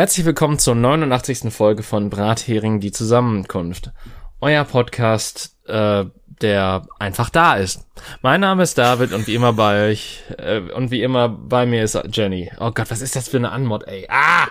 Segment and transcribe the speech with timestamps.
[0.00, 1.52] Herzlich willkommen zur 89.
[1.52, 3.92] Folge von Brathering die Zusammenkunft.
[4.40, 6.06] Euer Podcast, äh,
[6.40, 7.86] der einfach da ist.
[8.22, 11.84] Mein Name ist David und wie immer bei euch, äh, und wie immer bei mir
[11.84, 12.50] ist Jenny.
[12.58, 14.06] Oh Gott, was ist das für eine Anmod, ey?
[14.08, 14.48] Ah!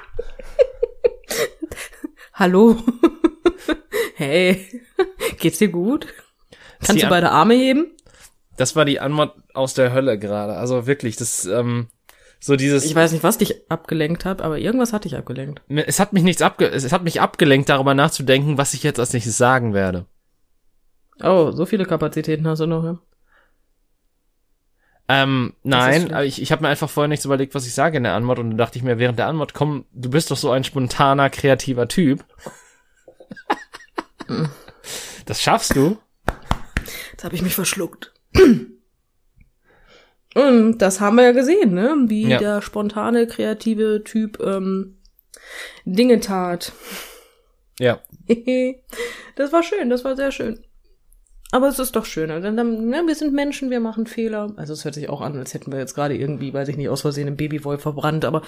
[2.35, 2.77] Hallo.
[4.17, 4.83] hey.
[5.39, 6.05] Geht's dir gut?
[6.85, 7.87] Kannst du beide Arme heben?
[8.55, 10.57] Das war die Anmod aus der Hölle gerade.
[10.57, 11.87] Also wirklich, das, ähm,
[12.39, 12.85] so dieses.
[12.85, 15.61] Ich weiß nicht, was dich abgelenkt hat, aber irgendwas hat dich abgelenkt.
[15.67, 19.13] Es hat mich nichts abge, es hat mich abgelenkt, darüber nachzudenken, was ich jetzt als
[19.13, 20.05] nächstes sagen werde.
[21.21, 22.99] Oh, so viele Kapazitäten hast du noch, ja?
[25.11, 28.13] Ähm, nein, ich, ich habe mir einfach vorher nichts überlegt, was ich sage in der
[28.13, 30.63] Anmod und dann dachte ich mir während der Anmod, komm, du bist doch so ein
[30.63, 32.23] spontaner, kreativer Typ.
[35.25, 35.97] das schaffst du.
[37.11, 38.13] Jetzt habe ich mich verschluckt.
[40.47, 41.95] Und das haben wir ja gesehen, ne?
[42.07, 42.37] Wie ja.
[42.37, 44.97] der spontane, kreative Typ ähm,
[45.85, 46.71] Dinge tat.
[47.79, 47.99] Ja.
[49.35, 50.59] das war schön, das war sehr schön.
[51.51, 52.41] Aber es ist doch schöner.
[52.41, 54.53] Denn dann, ne, wir sind Menschen, wir machen Fehler.
[54.57, 56.89] Also es hört sich auch an, als hätten wir jetzt gerade irgendwie, weiß ich nicht,
[56.89, 58.43] aus Versehen einen Babywolf verbrannt, aber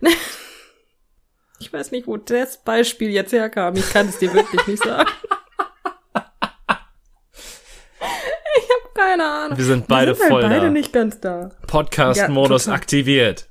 [0.00, 0.10] ne,
[1.58, 3.76] ich weiß nicht, wo das Beispiel jetzt herkam.
[3.76, 5.10] Ich kann es dir wirklich nicht sagen.
[9.06, 9.58] keine Ahnung.
[9.58, 10.70] Wir sind beide wir sind halt voll beide da.
[10.70, 11.50] nicht ganz da.
[11.66, 13.48] Podcast-Modus ja, aktiviert.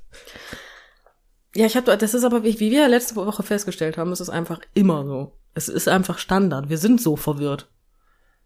[1.54, 4.60] Ja, ich habe, das ist aber, wie wir letzte Woche festgestellt haben, ist es einfach
[4.74, 5.32] immer so.
[5.54, 6.68] Es ist einfach Standard.
[6.68, 7.68] Wir sind so verwirrt.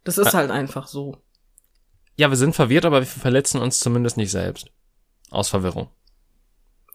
[0.05, 1.17] Das ist halt einfach so.
[2.17, 4.71] Ja, wir sind verwirrt, aber wir verletzen uns zumindest nicht selbst.
[5.31, 5.89] Aus Verwirrung.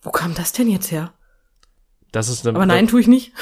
[0.02, 1.14] Wo kam das denn jetzt her?
[2.12, 3.34] Das ist eine, aber nein, tue ich nicht.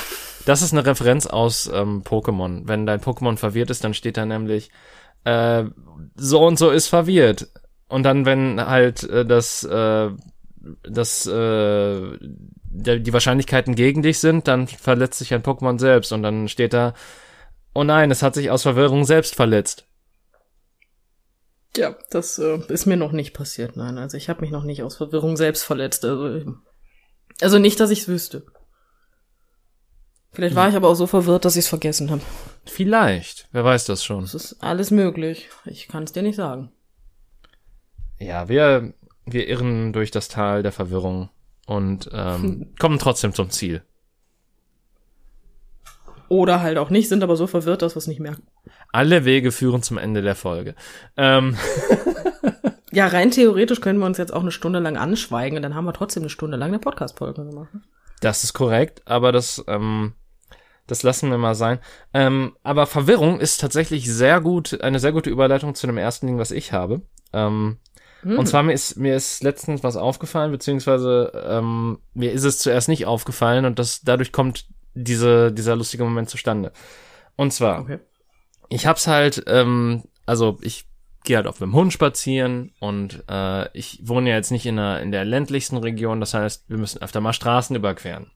[0.45, 2.63] Das ist eine Referenz aus ähm, Pokémon.
[2.65, 4.71] Wenn dein Pokémon verwirrt ist, dann steht da nämlich
[5.23, 5.65] äh,
[6.15, 7.47] so und so ist verwirrt.
[7.87, 10.09] Und dann, wenn halt äh, das, äh,
[10.83, 16.11] das, äh, die Wahrscheinlichkeiten gegen dich sind, dann verletzt sich ein Pokémon selbst.
[16.11, 16.93] Und dann steht da,
[17.73, 19.85] oh nein, es hat sich aus Verwirrung selbst verletzt.
[21.75, 23.97] Ja, das äh, ist mir noch nicht passiert, nein.
[23.97, 26.05] Also ich habe mich noch nicht aus Verwirrung selbst verletzt.
[26.05, 26.55] Also,
[27.41, 28.45] also nicht, dass ich's wüsste.
[30.33, 32.21] Vielleicht war ich aber auch so verwirrt, dass ich es vergessen habe.
[32.65, 34.21] Vielleicht, wer weiß das schon.
[34.21, 35.49] Das ist alles möglich.
[35.65, 36.71] Ich kann es dir nicht sagen.
[38.19, 38.93] Ja, wir,
[39.25, 41.29] wir irren durch das Tal der Verwirrung
[41.67, 43.83] und ähm, kommen trotzdem zum Ziel.
[46.29, 48.47] Oder halt auch nicht, sind aber so verwirrt, dass wir es nicht merken.
[48.91, 50.73] Alle Wege führen zum Ende der Folge.
[51.15, 51.57] Ähm.
[52.91, 55.85] ja, rein theoretisch können wir uns jetzt auch eine Stunde lang anschweigen und dann haben
[55.85, 57.69] wir trotzdem eine Stunde lang eine Podcast-Folge gemacht.
[58.21, 60.13] Das ist korrekt, aber das ähm,
[60.87, 61.79] das lassen wir mal sein.
[62.13, 66.37] Ähm, aber Verwirrung ist tatsächlich sehr gut, eine sehr gute Überleitung zu dem ersten Ding,
[66.37, 67.01] was ich habe.
[67.31, 67.77] Ähm,
[68.21, 68.39] hm.
[68.39, 72.89] Und zwar mir ist, mir ist letztens was aufgefallen, beziehungsweise ähm, mir ist es zuerst
[72.89, 76.71] nicht aufgefallen und das dadurch kommt diese, dieser lustige Moment zustande.
[77.35, 77.99] Und zwar, okay.
[78.69, 80.87] ich hab's halt, ähm, also ich
[81.23, 85.01] gehe halt auf dem Hund spazieren und äh, ich wohne ja jetzt nicht in der,
[85.01, 88.31] in der ländlichsten Region, das heißt, wir müssen öfter mal Straßen überqueren.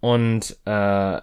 [0.00, 1.20] Und äh,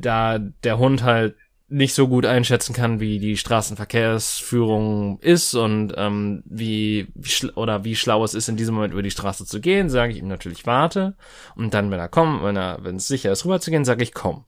[0.00, 1.36] da der Hund halt
[1.70, 7.94] nicht so gut einschätzen kann, wie die Straßenverkehrsführung ist und ähm, wie, wie oder wie
[7.94, 10.66] schlau es ist, in diesem Moment über die Straße zu gehen, sage ich ihm natürlich
[10.66, 11.14] warte
[11.56, 14.02] und dann, wenn er kommt, wenn er, wenn es sicher ist, rüber zu gehen, sage
[14.02, 14.44] ich komm.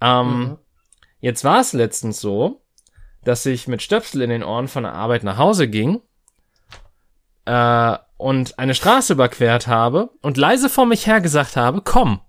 [0.00, 0.58] Ähm, mhm.
[1.20, 2.60] Jetzt war es letztens so,
[3.22, 6.00] dass ich mit Stöpsel in den Ohren von der Arbeit nach Hause ging
[7.44, 12.20] äh, und eine Straße überquert habe und leise vor mich her gesagt habe, komm.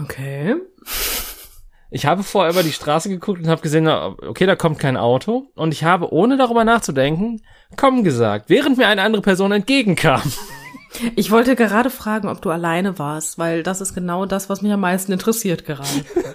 [0.00, 0.56] Okay.
[1.90, 5.50] Ich habe vorher über die Straße geguckt und habe gesehen, okay, da kommt kein Auto.
[5.54, 7.42] Und ich habe, ohne darüber nachzudenken,
[7.76, 10.22] komm gesagt, während mir eine andere Person entgegenkam.
[11.14, 14.72] Ich wollte gerade fragen, ob du alleine warst, weil das ist genau das, was mich
[14.72, 15.88] am meisten interessiert gerade.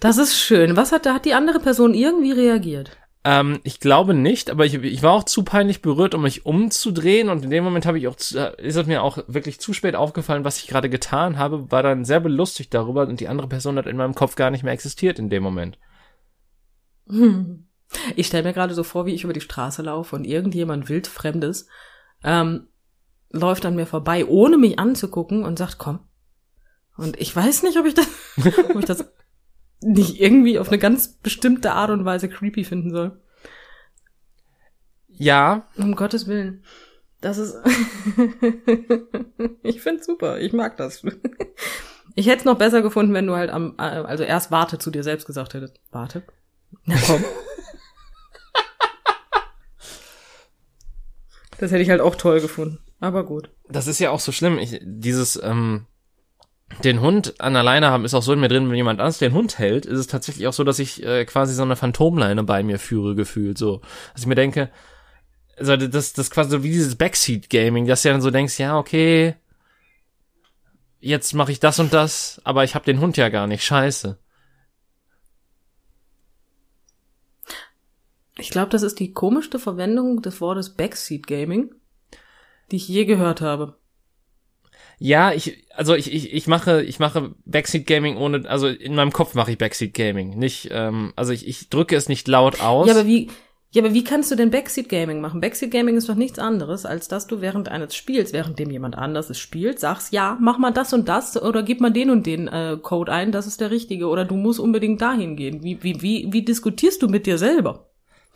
[0.00, 0.78] Das ist schön.
[0.78, 2.96] Was hat, hat die andere Person irgendwie reagiert?
[3.22, 7.28] Ähm, ich glaube nicht, aber ich, ich war auch zu peinlich berührt, um mich umzudrehen
[7.28, 9.74] und in dem Moment habe ich auch, zu, äh, ist es mir auch wirklich zu
[9.74, 13.48] spät aufgefallen, was ich gerade getan habe, war dann sehr belustigt darüber und die andere
[13.48, 15.78] Person hat in meinem Kopf gar nicht mehr existiert in dem Moment.
[17.08, 17.66] Hm.
[18.14, 21.66] Ich stelle mir gerade so vor, wie ich über die Straße laufe und irgendjemand wildfremdes
[22.22, 22.68] ähm,
[23.30, 25.98] läuft an mir vorbei, ohne mich anzugucken und sagt, komm.
[26.96, 28.06] Und ich weiß nicht, ob ich das,
[28.70, 29.12] ob ich das
[29.80, 33.20] nicht irgendwie auf eine ganz bestimmte Art und Weise creepy finden soll.
[35.08, 35.68] Ja.
[35.76, 36.64] Um Gottes Willen.
[37.20, 37.56] Das ist.
[39.62, 40.38] ich find's super.
[40.40, 41.02] Ich mag das.
[42.14, 45.02] ich hätte es noch besser gefunden, wenn du halt am, also erst warte zu dir
[45.02, 45.78] selbst gesagt hättest.
[45.90, 46.22] Warte.
[46.84, 47.24] Na komm.
[51.58, 52.78] Das hätte ich halt auch toll gefunden.
[53.00, 53.50] Aber gut.
[53.68, 54.56] Das ist ja auch so schlimm.
[54.56, 55.84] Ich, dieses, ähm,
[56.84, 59.18] den Hund an der Leine haben, ist auch so in mir drin, wenn jemand anders
[59.18, 62.44] den Hund hält, ist es tatsächlich auch so, dass ich äh, quasi so eine Phantomleine
[62.44, 63.80] bei mir führe, gefühlt so.
[64.12, 64.70] Dass ich mir denke,
[65.58, 69.34] also das, das quasi so wie dieses Backseat-Gaming, dass du dann so denkst, ja, okay,
[71.00, 74.18] jetzt mache ich das und das, aber ich habe den Hund ja gar nicht, scheiße.
[78.38, 81.74] Ich glaube, das ist die komischste Verwendung des Wortes Backseat Gaming,
[82.70, 83.79] die ich je gehört habe.
[85.02, 89.12] Ja, ich, also ich, ich, ich mache, ich mache Backseat Gaming ohne, also in meinem
[89.12, 90.38] Kopf mache ich Backseat Gaming.
[90.38, 92.86] Nicht, ähm, also ich, ich drücke es nicht laut aus.
[92.86, 93.28] Ja, aber wie,
[93.70, 95.40] ja, aber wie kannst du denn Backseat Gaming machen?
[95.40, 98.98] Backseat Gaming ist doch nichts anderes, als dass du während eines Spiels, während dem jemand
[98.98, 102.26] anderes es spielt, sagst, ja, mach mal das und das oder gib mal den und
[102.26, 105.64] den äh, Code ein, das ist der richtige oder du musst unbedingt dahin gehen.
[105.64, 107.86] Wie, wie, wie, wie diskutierst du mit dir selber?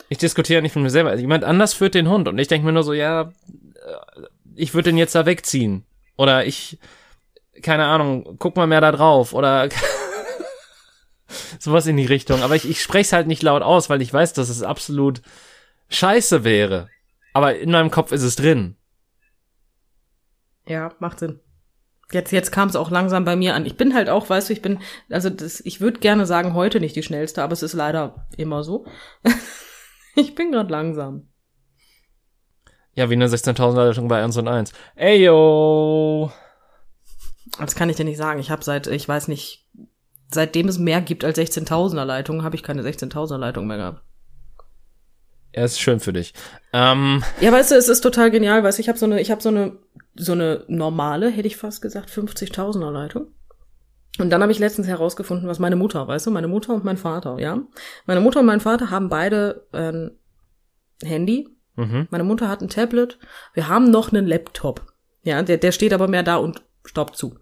[0.09, 1.15] Ich diskutiere nicht mit mir selber.
[1.15, 4.23] Jemand anders führt den Hund und ich denke mir nur so, ja, äh,
[4.55, 5.85] ich würde den jetzt da wegziehen.
[6.17, 6.79] Oder ich,
[7.63, 9.33] keine Ahnung, guck mal mehr da drauf.
[9.33, 9.69] Oder
[11.59, 12.43] sowas in die Richtung.
[12.43, 15.23] Aber ich, ich spreche es halt nicht laut aus, weil ich weiß, dass es absolut
[15.89, 16.89] scheiße wäre.
[17.33, 18.77] Aber in meinem Kopf ist es drin.
[20.67, 21.41] Ja, macht Sinn.
[22.13, 23.67] Jetzt, jetzt kam es auch langsam bei mir an.
[23.67, 24.79] Ich bin halt auch, weißt du, ich bin,
[25.11, 28.63] also das, ich würde gerne sagen, heute nicht die schnellste, aber es ist leider immer
[28.63, 28.87] so.
[30.15, 31.29] ich bin gerade langsam.
[32.95, 34.73] Ja, wie eine 16.000er Leitung bei 1 und 1.
[34.95, 36.31] Ey, yo!
[37.59, 38.41] Das kann ich dir nicht sagen.
[38.41, 39.67] Ich habe seit, ich weiß nicht,
[40.31, 44.03] seitdem es mehr gibt als 16.000er Leitungen, habe ich keine 16.000er Leitung mehr gehabt.
[45.55, 46.35] Ja, ist schön für dich.
[46.73, 49.31] Ähm, Ja, weißt du, es ist total genial, weißt du, ich habe so eine, ich
[49.31, 49.79] habe so eine,
[50.17, 53.29] so eine normale, hätte ich fast gesagt, 50.000er Leitung.
[54.19, 56.97] Und dann habe ich letztens herausgefunden, was meine Mutter, weißt du, meine Mutter und mein
[56.97, 57.59] Vater, ja.
[58.07, 60.13] Meine Mutter und mein Vater haben beide ein
[61.03, 61.49] Handy.
[61.77, 62.09] Mhm.
[62.11, 63.19] Meine Mutter hat ein Tablet.
[63.53, 64.93] Wir haben noch einen Laptop.
[65.23, 67.37] Ja, der, der steht aber mehr da und staubt zu.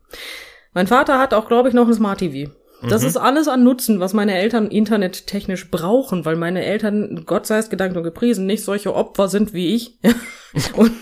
[0.72, 2.50] Mein Vater hat auch, glaube ich, noch ein Smart TV.
[2.88, 3.08] Das Mhm.
[3.08, 7.70] ist alles an Nutzen, was meine Eltern internettechnisch brauchen, weil meine Eltern, Gott sei es
[7.70, 9.98] gedankt und gepriesen, nicht solche Opfer sind wie ich
[10.76, 10.92] und,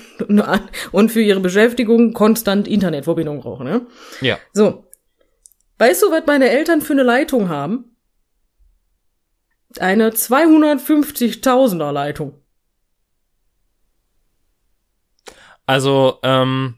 [0.93, 3.65] und für ihre Beschäftigung konstant Internetverbindung brauchen.
[3.65, 3.87] Ne?
[4.21, 4.39] Ja.
[4.53, 4.85] So.
[5.79, 7.97] Weißt du, was meine Eltern für eine Leitung haben?
[9.79, 12.40] Eine 250.000er Leitung.
[15.71, 16.75] Also, ähm,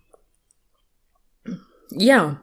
[1.93, 2.43] Ja.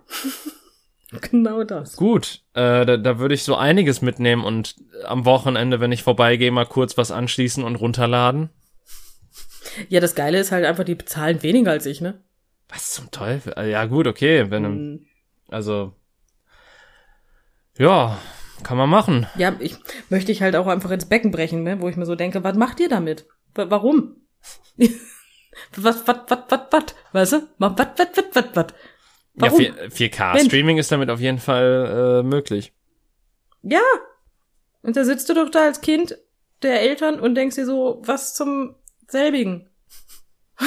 [1.29, 1.95] genau das.
[1.95, 2.41] gut.
[2.55, 4.75] Äh, da, da würde ich so einiges mitnehmen und
[5.05, 8.49] am Wochenende, wenn ich vorbeigehe, mal kurz was anschließen und runterladen.
[9.89, 12.19] Ja, das Geile ist halt einfach, die bezahlen weniger als ich, ne?
[12.67, 13.53] Was zum Teufel?
[13.55, 14.49] Äh, Ja, gut, okay.
[14.49, 15.05] Wenn, Mhm.
[15.49, 15.93] also,
[17.77, 18.17] ja,
[18.63, 19.27] kann man machen.
[19.37, 19.75] Ja, ich
[20.09, 21.79] möchte ich halt auch einfach ins Becken brechen, ne?
[21.79, 23.27] wo ich mir so denke, was macht ihr damit?
[23.53, 24.15] W warum?
[25.75, 26.83] was, was, was, was, was?
[27.11, 27.47] Weißt du?
[27.57, 28.65] Was, was, was, was, was, was?
[29.35, 29.59] Ja, Warum?
[29.59, 32.73] 4, 4K-Streaming ist damit auf jeden Fall äh, möglich.
[33.61, 33.81] Ja.
[34.81, 36.17] Und da sitzt du doch da als Kind
[36.61, 38.75] der Eltern und denkst dir so, was zum
[39.07, 39.69] selbigen.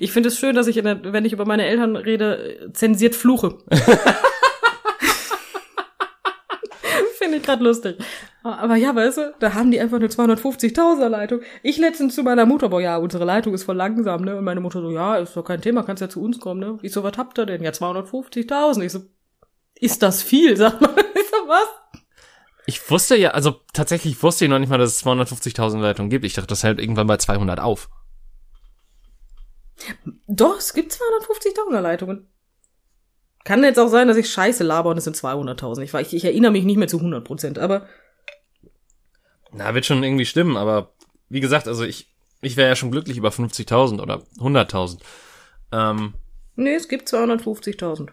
[0.00, 3.14] Ich finde es schön, dass ich, in der, wenn ich über meine Eltern rede, zensiert
[3.14, 3.58] fluche.
[7.28, 7.98] finde ich gerade lustig.
[8.42, 11.40] Aber ja, weißt du, da haben die einfach eine 250.000er Leitung.
[11.62, 14.36] Ich letztens zu meiner Mutter, boah, ja, unsere Leitung ist voll langsam, ne?
[14.36, 16.78] Und meine Mutter so, ja, ist doch kein Thema, kannst ja zu uns kommen, ne?
[16.82, 17.62] Ich so, was habt ihr denn?
[17.62, 18.82] Ja, 250.000.
[18.82, 19.02] Ich so,
[19.74, 20.56] ist das viel?
[20.56, 20.90] Sagt man.
[20.96, 21.68] Ich so, was?
[22.66, 26.24] Ich wusste ja, also tatsächlich wusste ich noch nicht mal, dass es 250.000 Leitungen gibt.
[26.24, 27.88] Ich dachte, das hält irgendwann bei 200 auf.
[30.26, 32.26] Doch, es gibt 250.000er Leitungen.
[33.48, 35.80] Kann jetzt auch sein, dass ich Scheiße laber und es sind 200.000.
[35.80, 37.88] Ich, ich, ich erinnere mich nicht mehr zu 100 Prozent, aber
[39.52, 40.92] Na, wird schon irgendwie stimmen, aber
[41.30, 42.12] wie gesagt, also ich,
[42.42, 44.98] ich wäre ja schon glücklich über 50.000 oder 100.000.
[45.72, 46.12] Ähm,
[46.56, 48.10] nee, es gibt 250.000.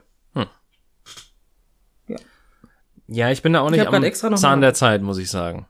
[3.08, 5.30] ja, ich bin da auch nicht am extra noch Zahn mal- der Zeit, muss ich
[5.30, 5.68] sagen.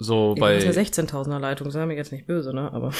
[0.00, 2.72] So Ja, bei, das ist eine 16.000er Leitung, sei mir jetzt nicht böse, ne?
[2.72, 2.90] Aber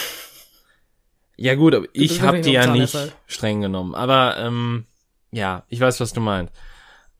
[1.37, 3.97] ja gut, aber ich habe die ja nicht streng genommen.
[3.97, 4.87] Aber ähm,
[5.33, 6.53] ja, ich weiß, was du meinst.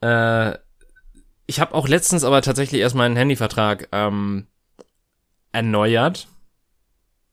[0.01, 0.55] Äh,
[1.47, 4.47] ich habe auch letztens aber tatsächlich erst meinen Handyvertrag ähm,
[5.53, 6.29] erneuert.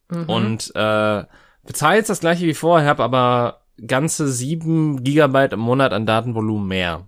[0.10, 0.26] mhm.
[0.26, 1.24] und äh,
[1.66, 6.68] bezahle jetzt das gleiche wie vorher, habe aber ganze sieben Gigabyte im Monat an Datenvolumen
[6.68, 7.08] mehr.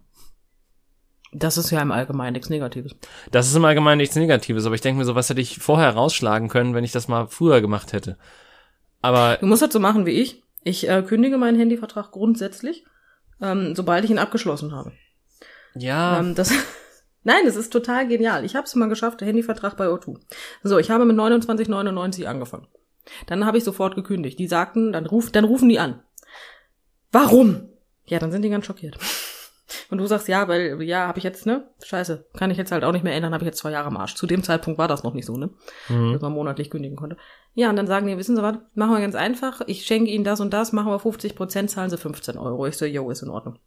[1.32, 2.96] das ist ja im Allgemeinen nichts Negatives.
[3.32, 5.92] Das ist im Allgemeinen nichts Negatives, aber ich denke mir so, was hätte ich vorher
[5.92, 8.18] rausschlagen können, wenn ich das mal früher gemacht hätte.
[9.02, 10.44] Aber Du musst halt so machen wie ich.
[10.64, 12.84] Ich äh, kündige meinen Handyvertrag grundsätzlich,
[13.42, 14.92] ähm, sobald ich ihn abgeschlossen habe.
[15.76, 16.52] ja, Ähm, das
[17.24, 18.46] Nein, es ist total genial.
[18.46, 20.18] Ich habe es mal geschafft, der Handyvertrag bei O2.
[20.64, 22.68] So, ich habe mit 29,99 angefangen.
[23.28, 24.40] Dann habe ich sofort gekündigt.
[24.40, 26.02] Die sagten, dann, ruf, dann rufen die an.
[27.12, 27.70] Warum?
[28.06, 28.98] Ja, dann sind die ganz schockiert.
[29.90, 31.70] Und du sagst, ja, weil, ja, habe ich jetzt, ne?
[31.84, 33.98] Scheiße, kann ich jetzt halt auch nicht mehr ändern, habe ich jetzt zwei Jahre am
[33.98, 34.16] Arsch.
[34.16, 35.50] Zu dem Zeitpunkt war das noch nicht so, ne?
[35.90, 36.14] Mhm.
[36.14, 37.18] Dass man monatlich kündigen konnte.
[37.54, 40.24] Ja, und dann sagen die, wissen Sie was, machen wir ganz einfach, ich schenke Ihnen
[40.24, 42.66] das und das, machen wir 50 Prozent, zahlen Sie 15 Euro.
[42.68, 43.60] Ich so, yo, ist in Ordnung.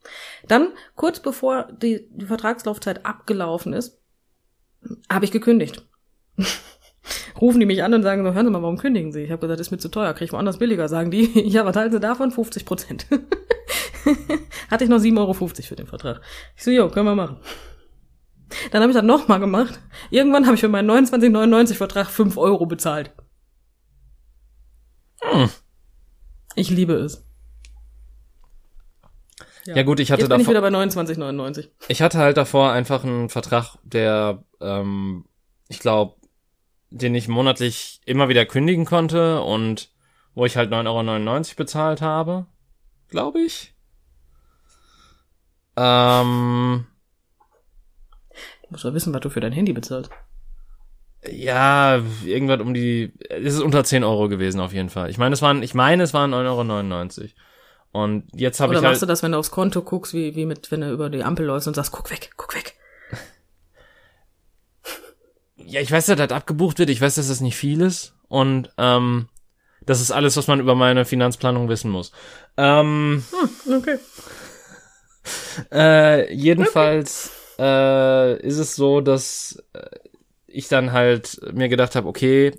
[0.47, 4.01] Dann, kurz bevor die, die Vertragslaufzeit abgelaufen ist,
[5.11, 5.87] habe ich gekündigt.
[7.41, 9.23] Rufen die mich an und sagen so, hören Sie mal, warum kündigen Sie?
[9.23, 10.89] Ich habe gesagt, ist mir zu teuer, kriege ich woanders billiger.
[10.89, 12.31] Sagen die, ja, was halten Sie davon?
[12.31, 13.07] 50 Prozent.
[14.71, 16.21] Hatte ich noch 7,50 Euro für den Vertrag.
[16.57, 17.39] Ich so, jo, können wir machen.
[18.71, 19.81] Dann habe ich das nochmal gemacht.
[20.11, 23.13] Irgendwann habe ich für meinen 29,99 Vertrag 5 Euro bezahlt.
[25.23, 25.49] Hm.
[26.55, 27.27] Ich liebe es.
[29.65, 31.69] Ja, ja gut, ich hatte Jetzt bin davor, ich wieder bei 29,99.
[31.89, 35.25] Ich hatte halt davor einfach einen Vertrag, der, ähm,
[35.69, 36.17] ich glaube,
[36.91, 39.91] den ich monatlich immer wieder kündigen konnte und
[40.35, 42.47] wo ich halt 9,99 Euro bezahlt habe.
[43.09, 43.72] Glaube ich.
[45.77, 46.87] Ähm,
[48.31, 50.11] du musst doch wissen, was du für dein Handy bezahlst.
[51.31, 55.09] Ja, irgendwas um die, es ist unter 10 Euro gewesen auf jeden Fall.
[55.09, 57.31] Ich meine, es waren, ich meine, es waren 9,99 Euro.
[57.93, 60.35] Und jetzt habe ich Oder machst halt, du das, wenn du aufs Konto guckst, wie,
[60.35, 62.75] wie mit, wenn du über die Ampel läufst und sagst, guck weg, guck weg.
[65.57, 66.91] Ja, ich weiß, dass das abgebucht wird.
[66.91, 68.15] Ich weiß, dass das nicht viel ist.
[68.29, 69.29] Und ähm,
[69.87, 72.13] das ist alles, was man über meine Finanzplanung wissen muss.
[72.57, 73.23] Ähm,
[73.65, 73.99] hm, okay.
[75.71, 78.39] Äh, jedenfalls okay.
[78.39, 79.81] äh, ist es so, dass äh,
[80.47, 82.53] ich dann halt mir gedacht habe, okay,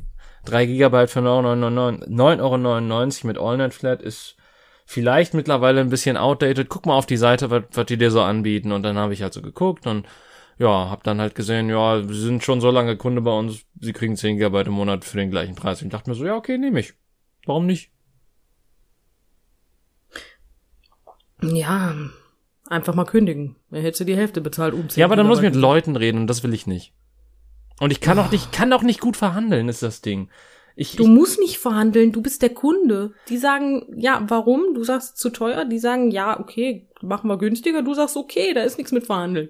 [0.46, 4.36] 3 Gigabyte für 9,99 Euro mit AllNet Flat ist
[4.86, 6.70] vielleicht mittlerweile ein bisschen outdated.
[6.70, 8.72] Guck mal auf die Seite, was, was die dir so anbieten.
[8.72, 10.05] Und dann habe ich halt so geguckt und
[10.60, 13.93] ja, hab dann halt gesehen, ja, sie sind schon so lange Kunde bei uns, sie
[13.93, 15.82] kriegen 10 Gigabyte im Monat für den gleichen Preis.
[15.82, 16.93] Und ich dachte mir so, ja, okay, nehme ich.
[17.46, 17.91] Warum nicht?
[21.41, 21.96] Ja,
[22.74, 23.56] Einfach mal kündigen.
[23.70, 26.27] Er hätte die Hälfte bezahlt, um Ja, aber dann muss ich mit Leuten reden und
[26.27, 26.92] das will ich nicht.
[27.80, 30.30] Und ich kann auch nicht, kann auch nicht gut verhandeln, ist das Ding.
[30.75, 33.13] Ich, du ich, musst nicht verhandeln, du bist der Kunde.
[33.30, 34.74] Die sagen, ja, warum?
[34.74, 35.65] Du sagst zu teuer.
[35.65, 37.84] Die sagen, ja, okay, machen wir günstiger.
[37.84, 39.50] Du sagst, okay, da ist nichts mit verhandeln.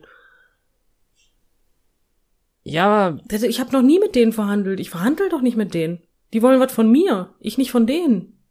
[2.64, 3.18] Ja.
[3.30, 4.82] Ich habe noch nie mit denen verhandelt.
[4.82, 6.02] Ich verhandel doch nicht mit denen.
[6.34, 8.43] Die wollen was von mir, ich nicht von denen.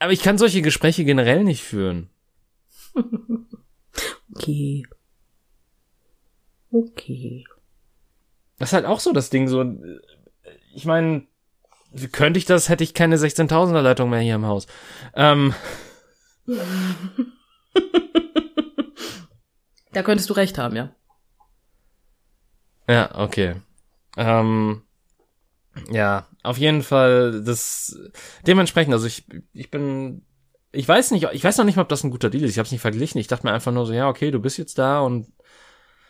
[0.00, 2.08] Aber ich kann solche Gespräche generell nicht führen.
[4.34, 4.82] okay.
[6.72, 7.44] Okay.
[8.58, 9.64] Das ist halt auch so das Ding, so,
[10.74, 11.26] ich meine,
[12.12, 14.66] könnte ich das, hätte ich keine 16.000er Leitung mehr hier im Haus.
[15.14, 15.54] Ähm.
[19.92, 20.94] da könntest du recht haben, ja.
[22.88, 23.56] Ja, okay.
[24.16, 24.82] Ähm,
[25.90, 27.98] ja, auf jeden Fall, das
[28.46, 30.22] dementsprechend, also ich, ich bin,
[30.72, 32.52] ich weiß nicht, ich weiß noch nicht mal, ob das ein guter Deal ist.
[32.52, 33.20] Ich habe es nicht verglichen.
[33.20, 35.26] Ich dachte mir einfach nur so, ja, okay, du bist jetzt da und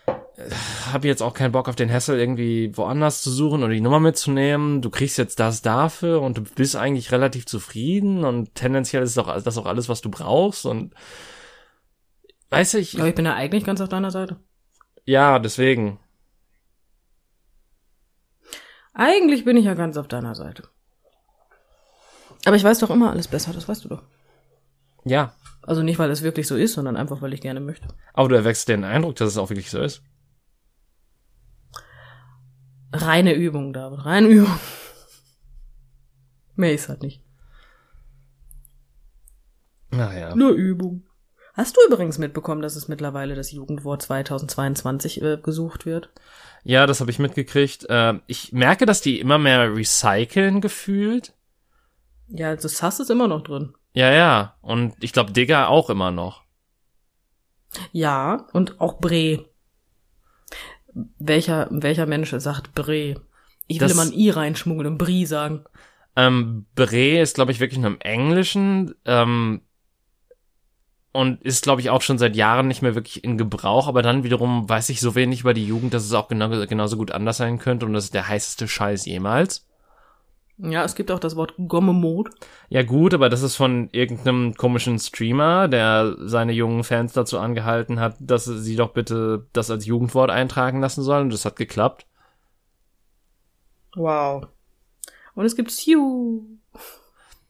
[0.07, 0.50] äh,
[0.93, 4.00] habe jetzt auch keinen Bock auf den Hassel irgendwie woanders zu suchen oder die Nummer
[4.00, 4.83] mitzunehmen.
[4.83, 9.43] Du kriegst jetzt das dafür und du bist eigentlich relativ zufrieden und tendenziell ist doch
[9.43, 10.95] das auch alles, was du brauchst und
[12.50, 12.99] weiß ich.
[12.99, 14.37] Aber ich bin ja eigentlich ganz auf deiner Seite.
[15.05, 15.99] Ja, deswegen.
[19.00, 20.69] Eigentlich bin ich ja ganz auf deiner Seite.
[22.45, 24.02] Aber ich weiß doch immer alles besser, das weißt du doch.
[25.07, 25.35] Ja.
[25.62, 27.88] Also nicht, weil es wirklich so ist, sondern einfach, weil ich gerne möchte.
[28.12, 30.02] Aber du erwächst den Eindruck, dass es auch wirklich so ist.
[32.92, 34.61] Reine Übung, David, reine Übung.
[36.57, 37.25] Mehr ist halt nicht.
[39.92, 40.37] Naja.
[40.37, 41.07] Nur Übung.
[41.54, 46.11] Hast du übrigens mitbekommen, dass es mittlerweile das Jugendwort 2022 äh, gesucht wird?
[46.62, 47.87] Ja, das habe ich mitgekriegt.
[47.88, 51.35] Äh, ich merke, dass die immer mehr recyceln gefühlt.
[52.28, 53.75] Ja, also Sass ist immer noch drin.
[53.92, 54.57] Ja, ja.
[54.61, 56.45] Und ich glaube, Digger auch immer noch.
[57.92, 59.47] Ja, und auch Bre.
[61.19, 63.21] Welcher, welcher Mensch sagt Bre?
[63.66, 65.64] Ich will das, immer ein I reinschmuggeln und Brie sagen.
[66.16, 68.95] Ähm, Bre ist, glaube ich, wirklich nur im Englischen.
[69.04, 69.62] Ähm,
[71.12, 74.23] und ist, glaube ich, auch schon seit Jahren nicht mehr wirklich in Gebrauch, aber dann
[74.23, 77.38] wiederum weiß ich so wenig über die Jugend, dass es auch genau, genauso gut anders
[77.38, 79.67] sein könnte und das ist der heißeste Scheiß jemals.
[80.62, 82.33] Ja, es gibt auch das Wort Gomme-Mode.
[82.69, 87.99] Ja gut, aber das ist von irgendeinem komischen Streamer, der seine jungen Fans dazu angehalten
[87.99, 92.07] hat, dass sie doch bitte das als Jugendwort eintragen lassen sollen und das hat geklappt.
[93.97, 94.49] Wow.
[95.35, 96.60] Und es gibt Siu.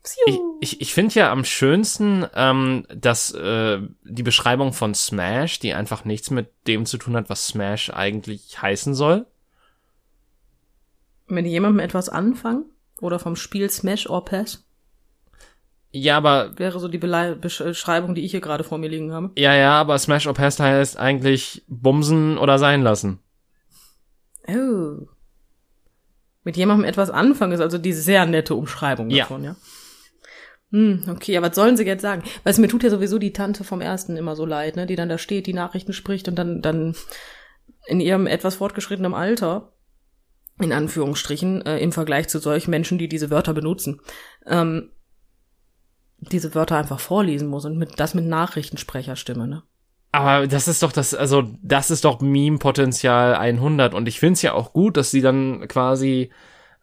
[0.02, 5.74] Ich, ich, ich finde ja am schönsten, ähm, dass äh, die Beschreibung von Smash, die
[5.74, 9.26] einfach nichts mit dem zu tun hat, was Smash eigentlich heißen soll.
[11.26, 12.64] Mit jemandem etwas anfangen?
[13.00, 14.64] Oder vom Spiel Smash or Pass?
[15.92, 16.58] Ja, aber.
[16.58, 19.30] Wäre so die Belei Beschreibung, die ich hier gerade vor mir liegen habe.
[19.36, 23.20] Ja, ja, aber Smash or Pass heißt eigentlich bumsen oder sein lassen.
[24.46, 25.06] Oh.
[26.42, 29.50] Mit jemandem etwas anfangen ist also die sehr nette Umschreibung davon, ja?
[29.50, 29.56] ja?
[30.72, 32.22] Hm, okay, aber was sollen sie jetzt sagen?
[32.44, 35.08] Weil mir tut ja sowieso die Tante vom ersten immer so leid, ne, die dann
[35.08, 36.94] da steht, die Nachrichten spricht und dann, dann
[37.86, 39.72] in ihrem etwas fortgeschrittenen Alter,
[40.60, 44.00] in Anführungsstrichen, äh, im Vergleich zu solchen Menschen, die diese Wörter benutzen,
[44.46, 44.90] ähm,
[46.18, 49.62] diese Wörter einfach vorlesen muss und mit, das mit Nachrichtensprecherstimme, ne?
[50.12, 54.54] Aber das ist doch das, also das ist doch Meme-Potenzial 100 und ich find's ja
[54.54, 56.30] auch gut, dass sie dann quasi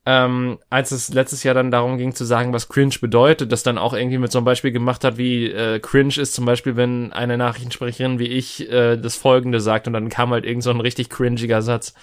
[0.10, 3.78] ähm, als es letztes Jahr dann darum ging zu sagen, was cringe bedeutet, das dann
[3.78, 7.12] auch irgendwie mit so einem Beispiel gemacht hat, wie äh, cringe ist zum Beispiel, wenn
[7.12, 10.80] eine Nachrichtensprecherin wie ich äh, das Folgende sagt und dann kam halt irgend so ein
[10.80, 11.94] richtig cringiger Satz.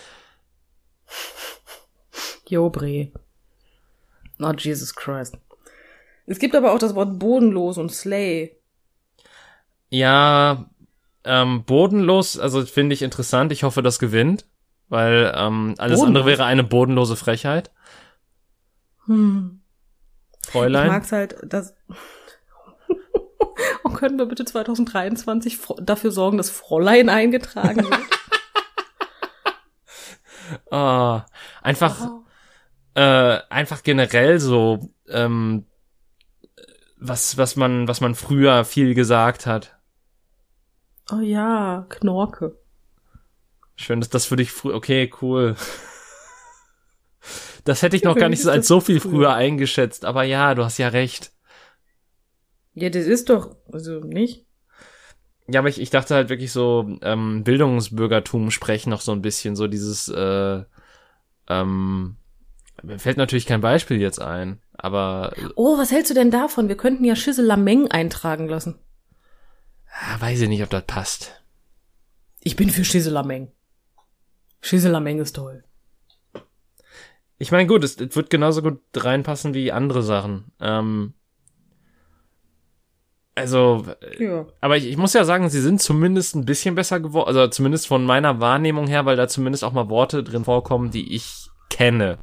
[2.47, 3.11] Jo, Bre.
[4.39, 5.39] Oh, Jesus Christ.
[6.27, 8.55] Es gibt aber auch das Wort bodenlos und slay.
[9.89, 10.69] Ja,
[11.25, 13.51] ähm, bodenlos, also finde ich interessant.
[13.51, 14.45] Ich hoffe, das gewinnt,
[14.91, 16.03] weil ähm, alles bodenlos.
[16.07, 17.71] andere wäre eine bodenlose Frechheit.
[19.07, 19.61] Hm.
[20.47, 20.87] Fräulein.
[20.87, 21.75] Ich mag's halt, dass.
[23.83, 28.01] Und können wir bitte 2023 dafür sorgen, dass Fräulein eingetragen wird?
[30.71, 31.21] oh,
[31.63, 32.21] einfach, oh.
[32.95, 35.67] Äh, einfach generell so, ähm,
[36.97, 39.77] was, was man, was man früher viel gesagt hat.
[41.11, 42.57] Oh ja, Knorke.
[43.77, 45.57] Schön, dass das für dich früh, okay, cool.
[47.65, 50.65] Das hätte ich noch gar nicht so als so viel früher eingeschätzt, aber ja, du
[50.65, 51.33] hast ja recht.
[52.75, 54.45] Ja, das ist doch, also nicht?
[55.49, 59.57] Ja, aber ich, ich dachte halt wirklich so, ähm, Bildungsbürgertum sprechen noch so ein bisschen,
[59.57, 60.63] so dieses, äh,
[61.49, 62.17] ähm,
[62.83, 65.33] mir fällt natürlich kein Beispiel jetzt ein, aber.
[65.55, 66.69] Oh, was hältst du denn davon?
[66.69, 68.79] Wir könnten ja Schisselameng eintragen lassen.
[69.87, 71.43] Ja, weiß ich nicht, ob das passt.
[72.43, 73.53] Ich bin für Schisselameng.
[74.61, 75.65] Schisselameng ist toll.
[77.45, 80.47] Ich meine, gut, es, es, wird genauso gut reinpassen wie andere Sachen.
[80.63, 81.13] Ähm,
[83.35, 83.85] also,
[84.19, 84.47] ja.
[84.63, 87.87] aber ich, ich, muss ja sagen, sie sind zumindest ein bisschen besser geworden, also zumindest
[87.87, 92.17] von meiner Wahrnehmung her, weil da zumindest auch mal Worte drin vorkommen, die ich kenne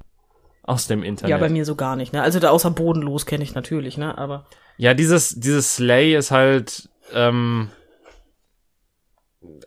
[0.63, 1.29] aus dem Internet.
[1.29, 2.23] Ja, bei mir so gar nicht, ne?
[2.23, 4.17] Also da außer bodenlos kenne ich natürlich, ne?
[4.17, 7.69] Aber ja, dieses dieses Slay ist halt ähm,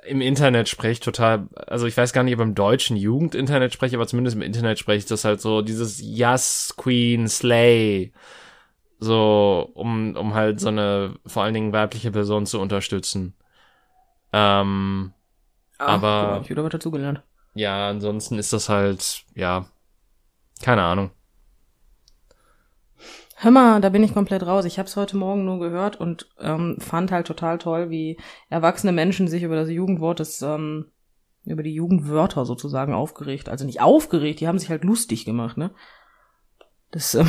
[0.06, 4.06] im Internet spreche total, also ich weiß gar nicht, ob im deutschen Jugendinternet spreche, aber
[4.06, 8.12] zumindest im Internet spreche ich das halt so, dieses Yes, Queen, Slay.
[9.00, 13.34] So, um, um halt so eine vor allen Dingen weibliche Person zu unterstützen.
[14.32, 15.12] Ähm,
[15.78, 16.40] Ach, aber.
[16.42, 17.22] Ich wieder was dazugelernt.
[17.54, 19.66] Ja, ansonsten ist das halt, ja,
[20.62, 21.10] keine Ahnung.
[23.44, 24.64] Hör mal, da bin ich komplett raus.
[24.64, 28.90] Ich habe es heute Morgen nur gehört und ähm, fand halt total toll, wie erwachsene
[28.90, 30.86] Menschen sich über das Jugendwort des, ähm,
[31.44, 33.50] über die Jugendwörter sozusagen aufgeregt.
[33.50, 35.72] Also nicht aufgeregt, die haben sich halt lustig gemacht, ne?
[36.90, 37.28] Das, ähm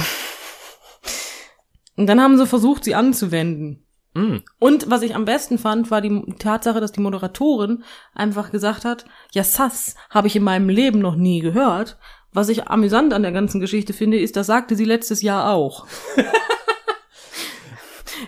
[1.98, 3.86] und dann haben sie versucht, sie anzuwenden.
[4.14, 4.38] Mm.
[4.58, 9.04] Und was ich am besten fand, war die Tatsache, dass die Moderatorin einfach gesagt hat,
[9.34, 11.98] ja, Sass habe ich in meinem Leben noch nie gehört,
[12.36, 15.88] was ich amüsant an der ganzen Geschichte finde, ist, das sagte sie letztes Jahr auch.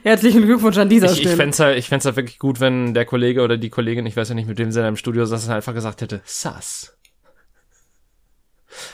[0.04, 1.32] Herzlichen Glückwunsch an dieser ich, Stelle.
[1.32, 4.15] Ich fände halt, ich fänd's halt wirklich gut, wenn der Kollege oder die Kollegin, ich
[4.15, 6.98] weiß ja nicht, mit wem sie da im Studio saß, einfach gesagt hätte, sass.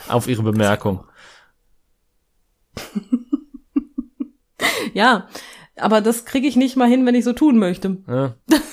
[0.07, 1.03] Auf ihre Bemerkung.
[4.93, 5.27] ja,
[5.75, 7.97] aber das kriege ich nicht mal hin, wenn ich so tun möchte.
[8.07, 8.35] Ja.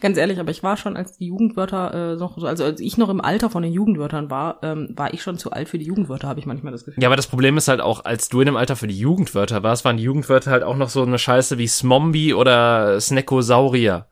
[0.00, 2.98] Ganz ehrlich, aber ich war schon, als die Jugendwörter äh, noch so, also als ich
[2.98, 5.86] noch im Alter von den Jugendwörtern war, ähm, war ich schon zu alt für die
[5.86, 7.02] Jugendwörter, habe ich manchmal das Gefühl.
[7.02, 9.62] Ja, aber das Problem ist halt auch, als du in dem Alter für die Jugendwörter
[9.62, 14.06] warst, waren die Jugendwörter halt auch noch so eine Scheiße wie Smombi oder Snackosaurier.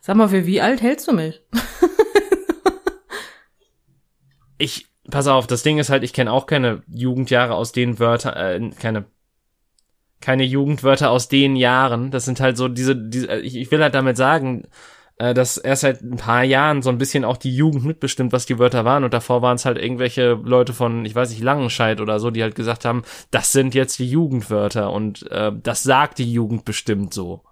[0.00, 1.42] Sag mal, für wie alt hältst du mich?
[4.58, 8.34] ich, pass auf, das Ding ist halt, ich kenne auch keine Jugendjahre aus den Wörtern,
[8.34, 9.06] äh, keine
[10.20, 12.10] keine Jugendwörter aus den Jahren.
[12.10, 14.64] Das sind halt so diese, diese ich, ich will halt damit sagen,
[15.18, 18.46] äh, dass erst seit ein paar Jahren so ein bisschen auch die Jugend mitbestimmt, was
[18.46, 19.04] die Wörter waren.
[19.04, 22.42] Und davor waren es halt irgendwelche Leute von, ich weiß nicht, Langenscheid oder so, die
[22.42, 27.12] halt gesagt haben, das sind jetzt die Jugendwörter und äh, das sagt die Jugend bestimmt
[27.12, 27.42] so.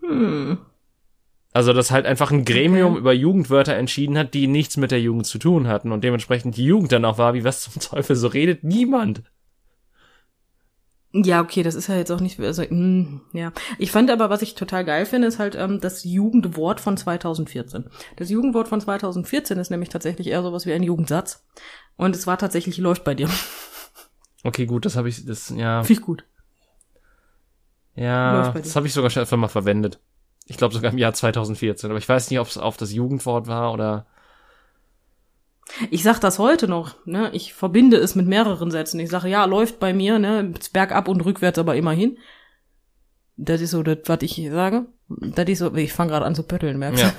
[0.00, 0.58] Hm.
[1.54, 3.00] Also, dass halt einfach ein Gremium okay.
[3.00, 6.64] über Jugendwörter entschieden hat, die nichts mit der Jugend zu tun hatten und dementsprechend die
[6.64, 9.22] Jugend dann auch war, wie was zum Teufel, so redet niemand.
[11.14, 13.52] Ja, okay, das ist ja jetzt auch nicht, also, mh, ja.
[13.78, 17.84] Ich fand aber, was ich total geil finde, ist halt ähm, das Jugendwort von 2014.
[18.16, 21.44] Das Jugendwort von 2014 ist nämlich tatsächlich eher sowas wie ein Jugendsatz.
[21.96, 23.28] Und es war tatsächlich läuft bei dir.
[24.44, 25.82] Okay, gut, das habe ich, das, ja.
[25.82, 26.24] Finde ich gut.
[27.94, 30.00] Ja, das habe ich sogar schon öfter mal verwendet.
[30.46, 33.46] Ich glaube sogar im Jahr 2014, aber ich weiß nicht, ob es auf das Jugendwort
[33.46, 34.06] war oder.
[35.90, 37.30] Ich sag das heute noch, ne?
[37.32, 39.00] Ich verbinde es mit mehreren Sätzen.
[39.00, 40.52] Ich sage, ja, läuft bei mir, ne?
[40.72, 42.18] Bergab und rückwärts, aber immerhin.
[43.36, 44.86] Das ist so das, was ich sage.
[45.08, 47.12] Das ist so, ich fange gerade an zu pötteln, merkst Ja.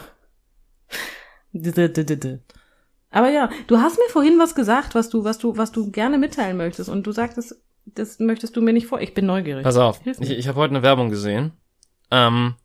[1.53, 1.89] du?
[1.89, 2.39] D.
[3.09, 6.17] Aber ja, du hast mir vorhin was gesagt, was du, was du, was du gerne
[6.17, 6.89] mitteilen möchtest.
[6.89, 9.01] Und du sagtest, das möchtest du mir nicht vor.
[9.01, 9.63] Ich bin neugierig.
[9.63, 10.25] Pass auf, Hilf mir.
[10.25, 11.51] ich, ich habe heute eine Werbung gesehen.
[12.09, 12.55] Ähm,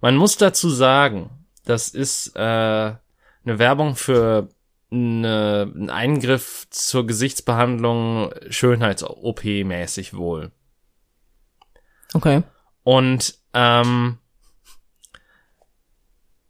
[0.00, 1.30] man muss dazu sagen,
[1.64, 2.98] das ist äh, eine
[3.44, 4.48] Werbung für
[4.94, 10.52] eine, einen Eingriff zur Gesichtsbehandlung Schönheits-OP-mäßig wohl.
[12.14, 12.42] Okay.
[12.82, 14.18] Und ähm,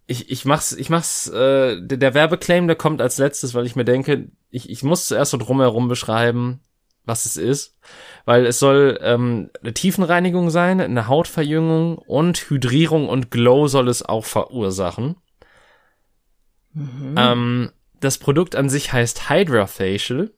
[0.07, 3.77] ich, ich mach's, ich mach's, äh, der, der Werbeclaim, der kommt als letztes, weil ich
[3.77, 6.61] mir denke, ich, ich muss zuerst so drumherum beschreiben,
[7.05, 7.79] was es ist.
[8.25, 14.03] Weil es soll ähm, eine Tiefenreinigung sein, eine Hautverjüngung und Hydrierung und Glow soll es
[14.03, 15.17] auch verursachen.
[17.17, 17.71] Ähm,
[18.05, 20.33] das Produkt an sich heißt Hydra Facial.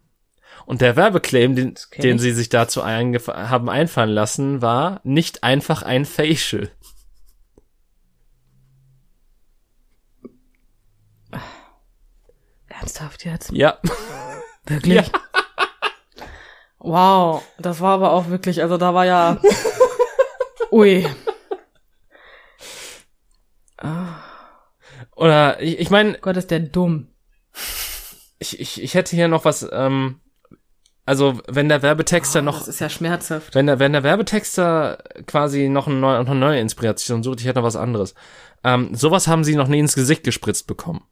[0.64, 6.04] Und der Werbeclaim, den, den sie sich dazu haben einfallen lassen, war nicht einfach ein
[6.04, 6.70] Facial.
[12.68, 13.52] Ernsthaft jetzt?
[13.52, 13.78] Ja.
[14.66, 15.10] Wirklich?
[16.78, 19.40] Wow, das war aber auch wirklich, also da war ja.
[20.70, 21.06] Ui.
[25.16, 27.08] Oder ich, ich meine, Gott, ist der dumm.
[28.38, 30.20] Ich, ich, ich hätte hier noch was, ähm,
[31.04, 33.54] also wenn der Werbetexter noch, Das ist ja schmerzhaft.
[33.54, 37.46] wenn der, wenn der Werbetexter quasi noch, ein neu, noch eine neue Inspiration sucht, ich
[37.46, 38.14] hätte noch was anderes.
[38.64, 41.04] Ähm, sowas haben sie noch nie ins Gesicht gespritzt bekommen.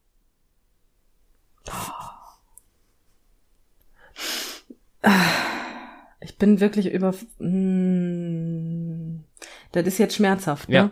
[6.21, 7.15] Ich bin wirklich über.
[7.39, 9.25] Mm,
[9.73, 10.75] das ist jetzt schmerzhaft, ne?
[10.75, 10.91] Ja.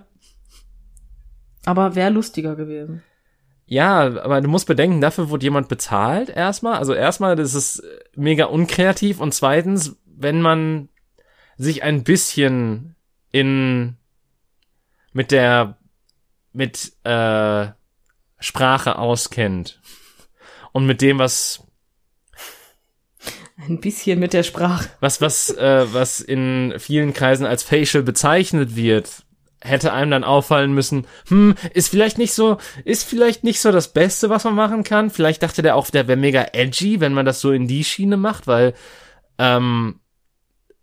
[1.64, 3.02] Aber wäre lustiger gewesen.
[3.66, 6.75] Ja, aber du musst bedenken, dafür wurde jemand bezahlt erstmal.
[6.75, 7.83] Also erstmal, das ist
[8.14, 10.88] mega unkreativ und zweitens, wenn man
[11.57, 12.96] sich ein bisschen
[13.31, 13.96] in
[15.12, 15.79] mit der
[16.53, 17.68] mit äh,
[18.38, 19.81] Sprache auskennt
[20.72, 21.66] und mit dem, was
[23.57, 24.90] Ein bisschen mit der Sprache.
[25.01, 29.25] was was äh, was in vielen Kreisen als Facial bezeichnet wird,
[29.62, 33.92] hätte einem dann auffallen müssen, hm, ist vielleicht nicht so, ist vielleicht nicht so das
[33.92, 35.11] Beste, was man machen kann.
[35.11, 38.16] Vielleicht dachte der auch, der wäre mega edgy, wenn man das so in die Schiene
[38.16, 38.75] macht, weil
[39.38, 40.01] ähm,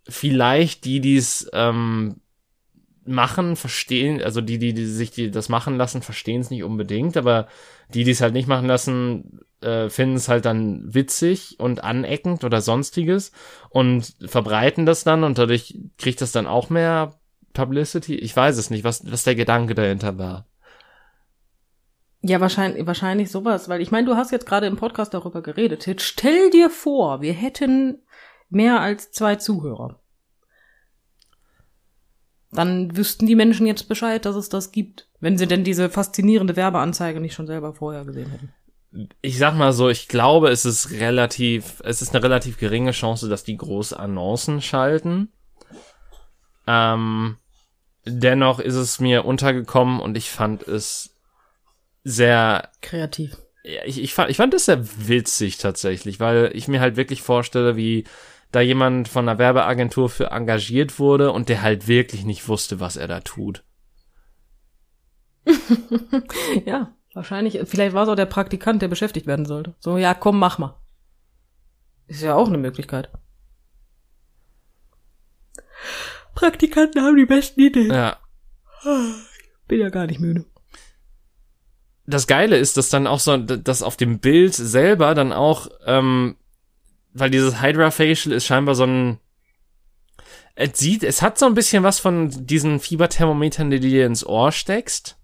[0.08, 2.20] vielleicht die, die es ähm,
[3.04, 7.16] machen, verstehen, also die, die, die sich die das machen lassen, verstehen es nicht unbedingt,
[7.16, 7.48] aber
[7.92, 12.44] die, die es halt nicht machen lassen, äh, finden es halt dann witzig und aneckend
[12.44, 13.32] oder sonstiges
[13.68, 17.19] und verbreiten das dann und dadurch kriegt das dann auch mehr
[17.52, 18.16] Publicity.
[18.16, 20.46] Ich weiß es nicht, was, was der Gedanke dahinter war.
[22.22, 25.86] Ja, wahrscheinlich, wahrscheinlich sowas, weil ich meine, du hast jetzt gerade im Podcast darüber geredet.
[25.86, 28.02] Jetzt stell dir vor, wir hätten
[28.50, 30.00] mehr als zwei Zuhörer.
[32.52, 35.08] Dann wüssten die Menschen jetzt Bescheid, dass es das gibt.
[35.20, 38.52] Wenn sie denn diese faszinierende Werbeanzeige nicht schon selber vorher gesehen hätten.
[39.22, 43.28] Ich sag mal so, ich glaube, es ist relativ, es ist eine relativ geringe Chance,
[43.28, 45.28] dass die große Annoncen schalten.
[46.66, 47.36] Ähm,
[48.12, 51.14] dennoch ist es mir untergekommen und ich fand es
[52.04, 53.36] sehr Kreativ.
[53.64, 57.22] ja, ich, ich, fand, ich fand das sehr witzig tatsächlich, weil ich mir halt wirklich
[57.22, 58.04] vorstelle, wie
[58.52, 62.96] da jemand von einer Werbeagentur für engagiert wurde und der halt wirklich nicht wusste, was
[62.96, 63.64] er da tut.
[66.66, 67.58] Ja, wahrscheinlich.
[67.64, 69.74] Vielleicht war es auch der Praktikant, der beschäftigt werden sollte.
[69.78, 70.76] So, ja, komm, mach mal.
[72.06, 73.10] Ist ja auch eine Möglichkeit.
[76.34, 77.92] Praktikanten haben die besten Ideen.
[77.92, 78.16] Ja.
[79.68, 80.44] Bin ja gar nicht müde.
[82.06, 86.36] Das Geile ist, dass dann auch so, dass auf dem Bild selber dann auch, ähm,
[87.12, 89.20] weil dieses Hydra Facial ist scheinbar so ein,
[90.56, 94.26] es sieht, es hat so ein bisschen was von diesen Fieberthermometern, die du dir ins
[94.26, 95.19] Ohr steckst.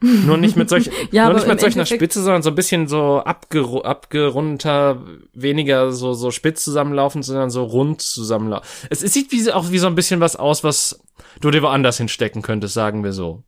[0.00, 2.86] Nur nicht mit solch, Ja, nur nicht mit solch einer Spitze, sondern so ein bisschen
[2.86, 8.66] so abgeru abgerundeter, weniger so, so spitz zusammenlaufend, sondern so rund zusammenlaufen.
[8.90, 11.02] Es, es sieht wie, auch wie so ein bisschen was aus, was
[11.40, 13.42] du dir woanders hinstecken könntest, sagen wir so.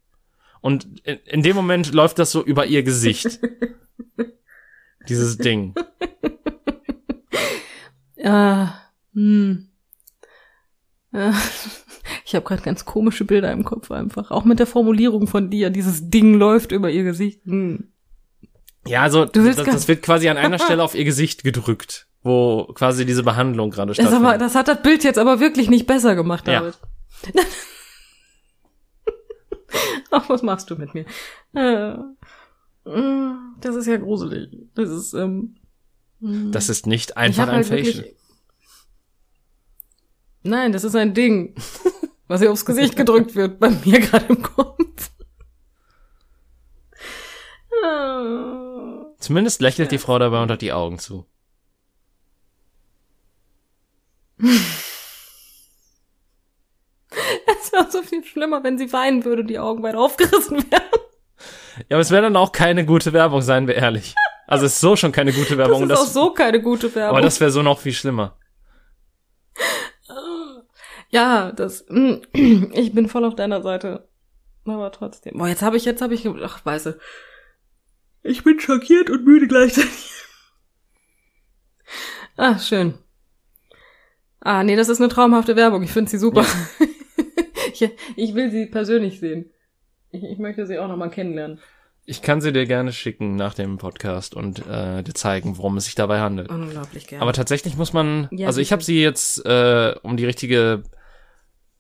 [0.61, 3.39] Und in, in dem Moment läuft das so über ihr Gesicht.
[5.09, 5.75] Dieses Ding.
[8.17, 8.81] Ja,
[9.15, 9.69] hm.
[11.13, 11.33] Äh,
[12.31, 14.31] Ich habe gerade ganz komische Bilder im Kopf einfach.
[14.31, 15.69] Auch mit der Formulierung von dir.
[15.69, 17.41] Dieses Ding läuft über ihr Gesicht.
[17.45, 17.89] Hm.
[18.87, 22.07] Ja, also Du willst das, das wird quasi an einer Stelle auf ihr Gesicht gedrückt,
[22.23, 24.41] wo quasi diese Behandlung gerade Das, aber, stattfindet.
[24.43, 26.61] das hat das Bild jetzt aber wirklich nicht besser gemacht, Ja.
[26.61, 26.79] David.
[30.13, 31.07] Ach, was machst du mit mir?
[31.53, 31.97] Äh,
[32.89, 34.51] mm, Das ist ja gruselig.
[34.77, 35.57] Das ist, ähm,
[36.21, 36.53] mm.
[36.53, 38.05] Das ist nicht Ich einfach ein halt Facial.
[40.45, 41.57] Nein, das ist ein Ding,
[42.31, 45.11] was ihr aufs Gesicht gedrückt wird, bei mir gerade im Kopf.
[47.85, 49.07] Ah.
[49.19, 51.27] Zumindest lächelt die Frau dabei unter die Augen zu.
[57.63, 60.83] Es wäre so viel schlimmer, wenn sie weinen würde und die Augen weit aufgerissen wären.
[61.89, 64.15] Ja, aber es wäre dann auch keine gute Werbung, seien wir ehrlich.
[64.47, 65.91] Also es ist so schon keine gute Das Werbung.
[65.91, 67.17] ist auch so keine gute Werbung.
[67.17, 68.37] aber das wäre so noch viel schlimmer.
[71.11, 71.85] Ja, das.
[71.89, 72.15] mm,
[72.73, 74.09] Ich bin voll auf deiner Seite.
[74.65, 75.37] Aber trotzdem.
[75.39, 76.27] Boah, jetzt habe ich, jetzt habe ich.
[76.27, 76.99] Ach, weiße.
[78.23, 80.11] Ich bin schockiert und müde gleichzeitig.
[82.37, 82.95] Ah, schön.
[84.41, 85.83] Ah, nee, das ist eine traumhafte Werbung.
[85.83, 86.47] Ich finde sie super.
[87.73, 89.51] ich, ich will sie persönlich sehen.
[90.11, 91.61] Ich, ich möchte sie auch nochmal kennenlernen.
[92.07, 95.85] Ich kann sie dir gerne schicken nach dem Podcast und äh, dir zeigen, worum es
[95.85, 96.49] sich dabei handelt.
[96.49, 97.21] Unglaublich gerne.
[97.21, 100.83] Aber tatsächlich muss man, Ja, also ich habe sie jetzt äh, um die richtige,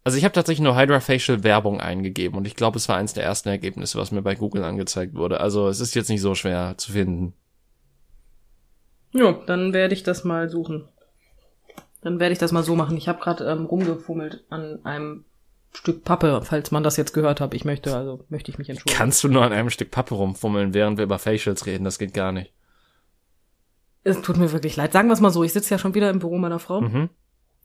[0.04, 3.12] also ich habe tatsächlich nur Hydra Facial Werbung eingegeben und ich glaube, es war eins
[3.12, 5.40] der ersten Ergebnisse, was mir bei Google angezeigt wurde.
[5.40, 7.34] Also es ist jetzt nicht so schwer zu finden.
[9.12, 10.88] Ja, dann werde ich das mal suchen.
[12.02, 12.96] Dann werde ich das mal so machen.
[12.96, 15.24] Ich habe gerade ähm, rumgefummelt an einem
[15.72, 17.52] Stück Pappe, falls man das jetzt gehört hat.
[17.54, 18.96] Ich möchte, also möchte ich mich entschuldigen.
[18.96, 21.84] Kannst du nur an einem Stück Pappe rumfummeln, während wir über Facials reden?
[21.84, 22.52] Das geht gar nicht.
[24.02, 24.92] Es tut mir wirklich leid.
[24.92, 27.10] Sagen wir es mal so, ich sitze ja schon wieder im Büro meiner Frau Mhm.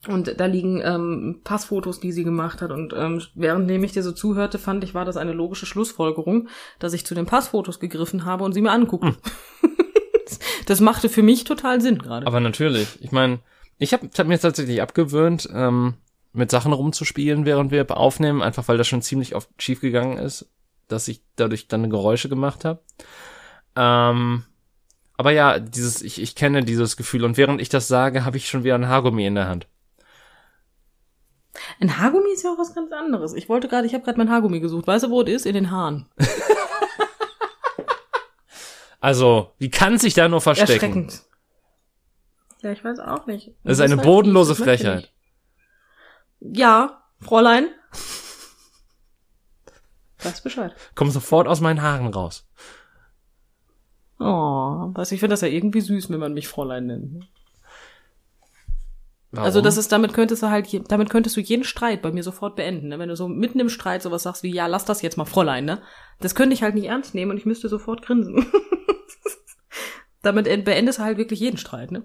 [0.08, 2.72] Und da liegen ähm, Passfotos, die sie gemacht hat.
[2.72, 6.48] Und ähm, währenddem ich dir so zuhörte, fand ich, war das eine logische Schlussfolgerung,
[6.80, 9.16] dass ich zu den Passfotos gegriffen habe und sie mir anguckte.
[10.66, 12.28] das machte für mich total Sinn gerade.
[12.28, 12.98] Aber natürlich.
[13.02, 13.40] Ich meine,
[13.78, 15.96] ich habe hab mir tatsächlich abgewöhnt, ähm,
[16.34, 20.50] mit Sachen rumzuspielen, während wir aufnehmen, einfach weil das schon ziemlich oft schief gegangen ist,
[20.88, 22.82] dass ich dadurch dann Geräusche gemacht habe.
[23.76, 24.44] Ähm,
[25.18, 28.50] aber ja, dieses, ich, ich kenne dieses Gefühl und während ich das sage, habe ich
[28.50, 29.68] schon wieder ein Haargummi in der Hand.
[31.80, 33.34] Ein Haargummi ist ja auch was ganz anderes.
[33.34, 34.88] Ich wollte gerade, ich habe gerade mein Haargummi gesucht.
[34.88, 35.46] Weißt du, wo es ist?
[35.46, 36.10] In den Haaren.
[39.06, 40.72] Also, wie kann sich da nur verstecken?
[40.72, 41.22] Erschreckend.
[42.64, 43.54] Ja, ich weiß auch nicht.
[43.64, 45.12] Das ist eine bodenlose ich Frechheit.
[46.40, 46.58] nicht.
[46.58, 47.68] Ja, Fräulein.
[50.24, 50.74] Weiß Bescheid.
[50.96, 52.48] Komm sofort aus meinen Haaren raus.
[54.20, 57.28] Oh, was ich finde das ja irgendwie süß, wenn man mich Fräulein nennt.
[59.36, 59.46] Warum?
[59.46, 62.56] Also das ist, damit könntest du halt, damit könntest du jeden Streit bei mir sofort
[62.56, 63.00] beenden, ne?
[63.00, 65.66] Wenn du so mitten im Streit sowas sagst wie, ja, lass das jetzt mal Fräulein,
[65.66, 65.82] ne?
[66.20, 68.46] Das könnte ich halt nicht ernst nehmen und ich müsste sofort grinsen.
[70.22, 72.04] damit end- beendest du halt wirklich jeden Streit, ne?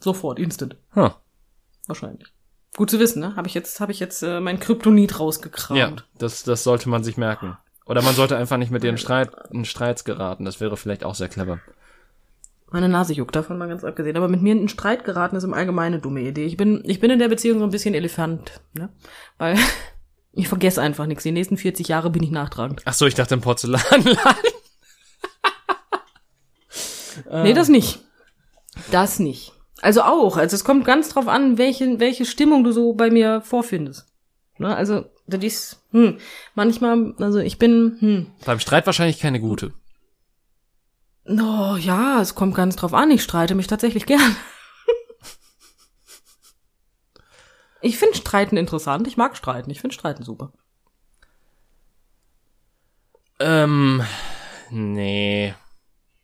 [0.00, 0.76] Sofort, instant.
[0.94, 1.10] Huh.
[1.86, 2.28] Wahrscheinlich.
[2.76, 3.36] Gut zu wissen, ne?
[3.36, 5.78] Habe ich jetzt, habe ich jetzt äh, mein Kryptonit rausgekramt.
[5.78, 7.56] Ja, das, das sollte man sich merken.
[7.84, 10.44] Oder man sollte einfach nicht mit dir in, Streit, in Streits geraten.
[10.44, 11.60] Das wäre vielleicht auch sehr clever.
[12.72, 14.16] Meine Nase juckt, davon mal ganz abgesehen.
[14.16, 16.46] Aber mit mir in einen Streit geraten ist im Allgemeinen eine dumme Idee.
[16.46, 18.88] Ich bin, ich bin in der Beziehung so ein bisschen Elefant, ne?
[19.38, 19.58] Weil
[20.32, 21.22] ich vergesse einfach nichts.
[21.22, 22.80] Die nächsten 40 Jahre bin ich nachtragend.
[22.86, 24.16] Ach so, ich dachte im Porzellanladen.
[27.30, 28.00] Nee, das nicht.
[28.90, 29.52] Das nicht.
[29.80, 30.36] Also auch.
[30.36, 34.06] Also es kommt ganz drauf an, welche, welche Stimmung du so bei mir vorfindest.
[34.58, 34.74] Ne?
[34.74, 36.18] Also, das ist, hm,
[36.54, 39.72] manchmal, also ich bin, hm, Beim Streit wahrscheinlich keine gute.
[41.26, 43.10] Oh ja, es kommt ganz drauf an.
[43.10, 44.36] Ich streite mich tatsächlich gern.
[47.84, 49.08] Ich finde Streiten interessant.
[49.08, 49.70] Ich mag Streiten.
[49.70, 50.52] Ich finde Streiten super.
[53.40, 54.04] Ähm,
[54.70, 55.52] nee.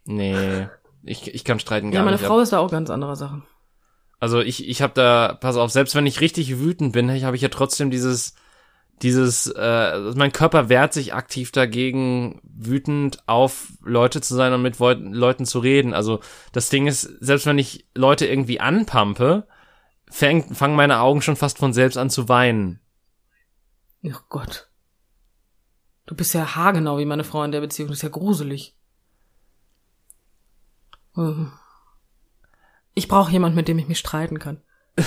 [0.04, 0.68] Nee.
[1.02, 2.26] Ich, ich kann streiten gar Ja, meine nicht.
[2.26, 3.42] Frau ist da auch ganz anderer Sache.
[4.20, 7.42] Also ich, ich habe da, pass auf, selbst wenn ich richtig wütend bin, habe ich
[7.42, 8.34] ja trotzdem dieses,
[9.02, 14.78] dieses, äh, mein Körper wehrt sich aktiv dagegen, wütend auf Leute zu sein und mit
[14.78, 15.94] Leuten zu reden.
[15.94, 16.20] Also
[16.52, 19.46] das Ding ist, selbst wenn ich Leute irgendwie anpampe,
[20.10, 22.80] fäng, fangen meine Augen schon fast von selbst an zu weinen.
[24.10, 24.68] Ach Gott.
[26.06, 27.88] Du bist ja haargenau wie meine Frau in der Beziehung.
[27.88, 28.74] Das ist ja gruselig.
[31.14, 31.52] Hm.
[32.94, 34.62] Ich brauche jemand, mit dem ich mich streiten kann.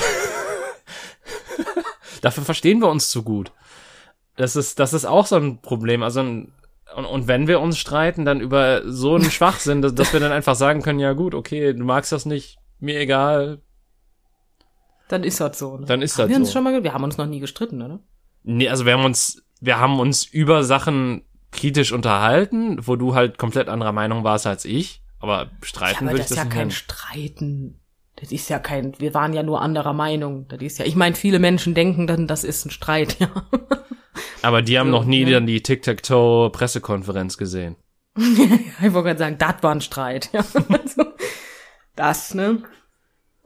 [2.21, 3.51] Dafür verstehen wir uns zu gut.
[4.35, 6.03] Das ist, das ist auch so ein Problem.
[6.03, 6.53] Also ein,
[6.95, 10.31] und, und wenn wir uns streiten, dann über so einen Schwachsinn, dass, dass wir dann
[10.31, 13.61] einfach sagen können, ja gut, okay, du magst das nicht, mir egal.
[15.07, 15.77] Dann ist das so.
[15.77, 15.85] Ne?
[15.85, 16.53] Dann ist haben das wir uns so.
[16.53, 17.99] schon mal, wir haben uns noch nie gestritten, oder?
[18.43, 23.37] Nee, also wir haben uns, wir haben uns über Sachen kritisch unterhalten, wo du halt
[23.37, 25.01] komplett anderer Meinung warst als ich.
[25.19, 26.71] Aber Ja, streiten aber würde das ich ist das ja nicht kein nennen.
[26.71, 27.79] Streiten.
[28.15, 30.47] Das ist ja kein, wir waren ja nur anderer Meinung.
[30.47, 33.29] Das ist ja, ich meine, viele Menschen denken dann, das ist ein Streit, ja.
[34.41, 35.31] Aber die haben So, noch nie ne?
[35.31, 37.75] dann die Tic-Tac-Toe-Pressekonferenz gesehen.
[38.17, 40.43] Ich wollte gerade sagen, das war ein Streit, ja.
[40.69, 41.05] Also,
[41.95, 42.63] das, ne?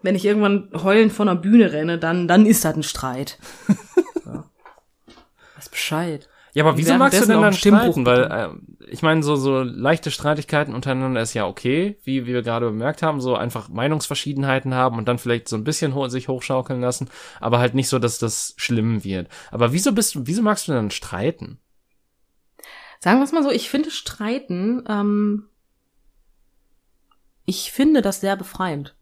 [0.02, 3.38] Wenn ich irgendwann heulend von der Bühne renne, dann, dann ist das ein Streit.
[4.26, 4.50] Ja.
[5.56, 6.28] Weiß Bescheid.
[6.56, 8.06] Ja, aber wieso magst du denn dann streiten?
[8.06, 8.48] Weil, äh,
[8.88, 13.04] ich meine, so, so leichte Streitigkeiten untereinander ist ja okay, wie, wie wir gerade bemerkt
[13.04, 17.10] haben, so einfach Meinungsverschiedenheiten haben und dann vielleicht so ein bisschen ho sich hochschaukeln lassen,
[17.42, 19.28] aber halt nicht so, dass das schlimm wird.
[19.52, 21.60] Aber wieso bist du, wieso magst du denn streiten?
[23.02, 25.50] Sagen wir es mal so, ich finde Streiten, ähm,
[27.44, 28.96] ich finde das sehr befreiend.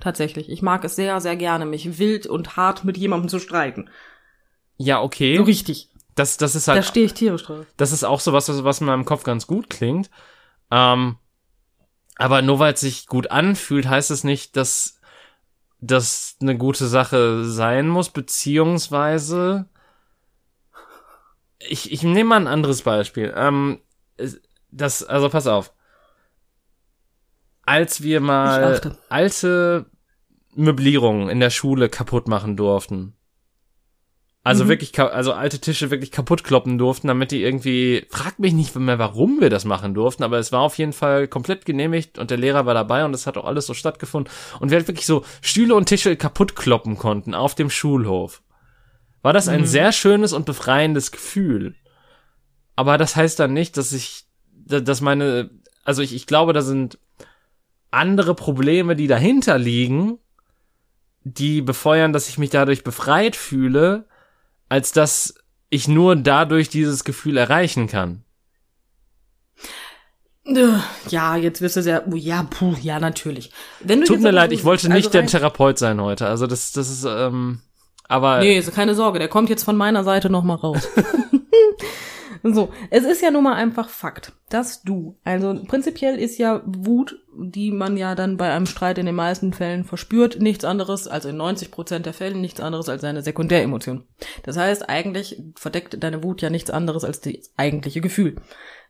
[0.00, 0.48] Tatsächlich.
[0.48, 3.90] Ich mag es sehr, sehr gerne, mich wild und hart mit jemandem zu streiten.
[4.76, 5.36] Ja, okay.
[5.36, 5.91] So richtig.
[6.14, 7.66] Das, das ist Da halt, stehe ich tierisch drauf.
[7.76, 10.10] das ist auch so was, was in meinem Kopf ganz gut klingt.
[10.70, 11.16] Ähm,
[12.16, 15.00] aber nur weil es sich gut anfühlt, heißt es nicht, dass
[15.80, 19.66] das eine gute Sache sein muss, beziehungsweise
[21.58, 23.32] ich, ich nehme mal ein anderes Beispiel.
[23.36, 23.80] Ähm,
[24.70, 25.72] das, also pass auf.
[27.64, 29.86] Als wir mal alte
[30.54, 33.14] Möblierungen in der Schule kaputt machen durften.
[34.44, 34.68] Also Mhm.
[34.70, 38.98] wirklich, also alte Tische wirklich kaputt kloppen durften, damit die irgendwie, frag mich nicht mehr,
[38.98, 42.38] warum wir das machen durften, aber es war auf jeden Fall komplett genehmigt und der
[42.38, 45.24] Lehrer war dabei und es hat auch alles so stattgefunden und wir halt wirklich so
[45.42, 48.42] Stühle und Tische kaputt kloppen konnten auf dem Schulhof.
[49.22, 49.66] War das ein Mhm.
[49.66, 51.76] sehr schönes und befreiendes Gefühl.
[52.74, 55.50] Aber das heißt dann nicht, dass ich, da- dass meine,
[55.84, 56.98] also ich, ich glaube, da sind
[57.92, 60.18] andere Probleme, die dahinter liegen,
[61.22, 64.06] die befeuern, dass ich mich dadurch befreit fühle,
[64.72, 65.34] als dass
[65.68, 68.24] ich nur dadurch dieses Gefühl erreichen kann.
[71.10, 73.52] Ja, jetzt wirst du sehr, oh, ja, puh, ja, natürlich.
[73.80, 76.26] Wenn du Tut mir leid, ich wollte also nicht der rein- Therapeut sein heute.
[76.26, 77.60] Also das, das ist, ähm,
[78.08, 80.88] aber Nee, ist keine Sorge, der kommt jetzt von meiner Seite noch mal raus.
[82.54, 87.20] so, es ist ja nun mal einfach Fakt, dass du, also prinzipiell ist ja Wut,
[87.36, 91.28] die man ja dann bei einem Streit in den meisten Fällen verspürt, nichts anderes, also
[91.28, 94.04] in 90 Prozent der Fällen nichts anderes als eine Sekundäremotion.
[94.42, 98.36] Das heißt, eigentlich verdeckt deine Wut ja nichts anderes als das eigentliche Gefühl.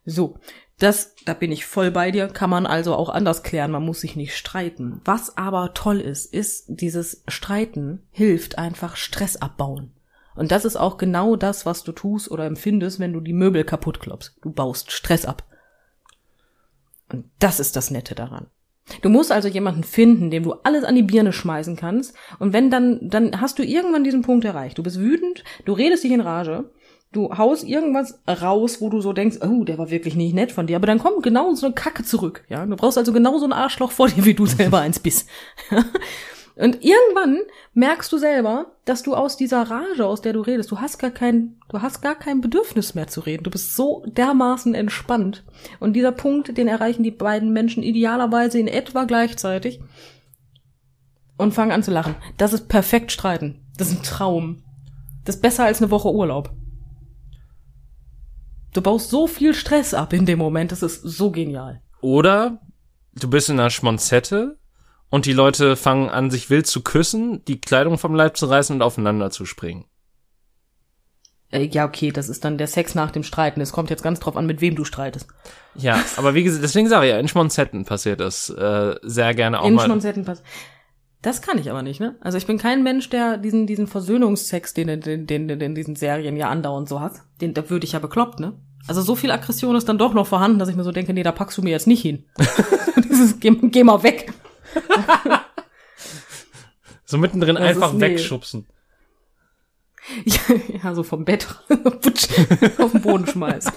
[0.05, 0.39] So,
[0.79, 4.01] das, da bin ich voll bei dir, kann man also auch anders klären, man muss
[4.01, 5.01] sich nicht streiten.
[5.05, 9.93] Was aber toll ist, ist, dieses Streiten hilft einfach Stress abbauen.
[10.35, 13.65] Und das ist auch genau das, was du tust oder empfindest, wenn du die Möbel
[13.65, 14.33] kaputt klopfst.
[14.43, 15.45] Du baust Stress ab.
[17.13, 18.47] Und das ist das Nette daran.
[19.01, 22.15] Du musst also jemanden finden, dem du alles an die Birne schmeißen kannst.
[22.39, 24.79] Und wenn dann, dann hast du irgendwann diesen Punkt erreicht.
[24.79, 26.71] Du bist wütend, du redest dich in Rage,
[27.13, 30.67] du haust irgendwas raus, wo du so denkst, oh, der war wirklich nicht nett von
[30.67, 30.77] dir.
[30.77, 32.45] Aber dann kommt genau so eine Kacke zurück.
[32.49, 35.29] Ja, du brauchst also genau so ein Arschloch vor dir, wie du selber eins bist.
[36.55, 37.41] Und irgendwann
[37.73, 41.11] merkst du selber, dass du aus dieser Rage, aus der du redest, du hast gar
[41.11, 43.45] kein, du hast gar kein Bedürfnis mehr zu reden.
[43.45, 45.45] Du bist so dermaßen entspannt.
[45.81, 49.81] Und dieser Punkt, den erreichen die beiden Menschen idealerweise in etwa gleichzeitig
[51.39, 52.17] und fangen an zu lachen.
[52.37, 53.67] Das ist perfekt streiten.
[53.79, 54.63] Das ist ein Traum.
[55.25, 56.51] Das ist besser als eine Woche Urlaub.
[58.75, 61.83] Du baust so viel Stress ab in dem Moment, das ist so genial.
[62.01, 62.61] Oder
[63.15, 64.59] du bist in einer Schmonzette
[65.13, 68.75] und die Leute fangen an, sich wild zu küssen, die Kleidung vom Leib zu reißen
[68.75, 69.85] und aufeinander zu springen.
[71.51, 73.61] Äh, Ja, okay, das ist dann der Sex nach dem Streiten.
[73.61, 75.29] Es kommt jetzt ganz drauf an, mit wem du streitest.
[75.75, 79.61] Ja, aber wie gesagt, deswegen sage ich ja, in Schmonzetten passiert das äh, sehr gerne
[79.61, 79.85] auch In mal.
[79.85, 80.43] Schmonzetten pass.
[81.21, 82.17] Das kann ich aber nicht, ne?
[82.23, 85.95] Also ich bin kein Mensch, der diesen, diesen Versöhnungsex, den, den, den, den in diesen
[85.95, 87.21] Serien ja andauernd so hat.
[87.43, 88.55] Den, da würde ich ja bekloppt, ne?
[88.89, 91.23] Also so viel Aggression ist dann doch noch vorhanden, dass ich mir so denke, nee,
[91.23, 92.25] da packst du mir jetzt nicht hin.
[93.11, 94.33] Dieses, geh, geh mal weg.
[97.05, 98.67] So mittendrin Das einfach wegschubsen.
[100.25, 100.41] Ja,
[100.83, 102.27] ja, so vom Bett putsch,
[102.79, 103.73] auf den Boden schmeißen.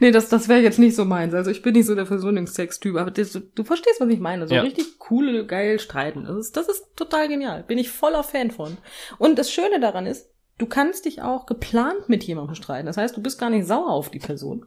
[0.00, 1.34] nee, das, das wäre jetzt nicht so meins.
[1.34, 4.48] Also ich bin nicht so der Versöhnungsex-Typ, aber das, du verstehst, was ich meine.
[4.48, 4.62] So Ja.
[4.62, 6.24] richtig coole, geil streiten.
[6.24, 7.64] Das ist, das ist total genial.
[7.64, 8.78] Bin ich voller Fan von.
[9.18, 12.86] Und das Schöne daran ist, du kannst dich auch geplant mit jemandem streiten.
[12.86, 14.64] Das heißt, du bist gar nicht sauer auf die Person.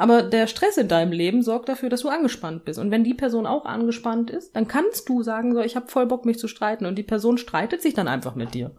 [0.00, 2.78] Aber der Stress in deinem Leben sorgt dafür, dass du angespannt bist.
[2.78, 6.06] Und wenn die Person auch angespannt ist, dann kannst du sagen, so, ich habe voll
[6.06, 6.86] Bock, mich zu streiten.
[6.86, 8.74] Und die Person streitet sich dann einfach mit dir.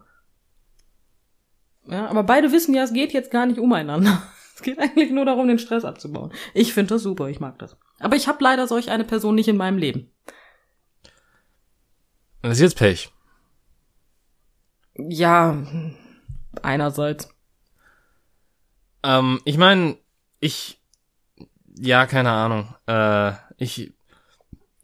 [1.86, 4.20] Ja, aber beide wissen ja, es geht jetzt gar nicht umeinander.
[4.54, 6.30] Es geht eigentlich nur darum, den Stress abzubauen.
[6.52, 7.78] Ich finde das super, ich mag das.
[8.00, 10.12] Aber ich habe leider solch eine Person nicht in meinem Leben.
[12.42, 13.10] Das ist jetzt Pech.
[14.94, 15.66] Ja,
[16.60, 17.30] einerseits.
[19.02, 19.96] Ähm, ich meine,
[20.38, 20.81] ich,
[21.82, 22.74] ja, keine Ahnung.
[22.86, 23.92] Äh, ich,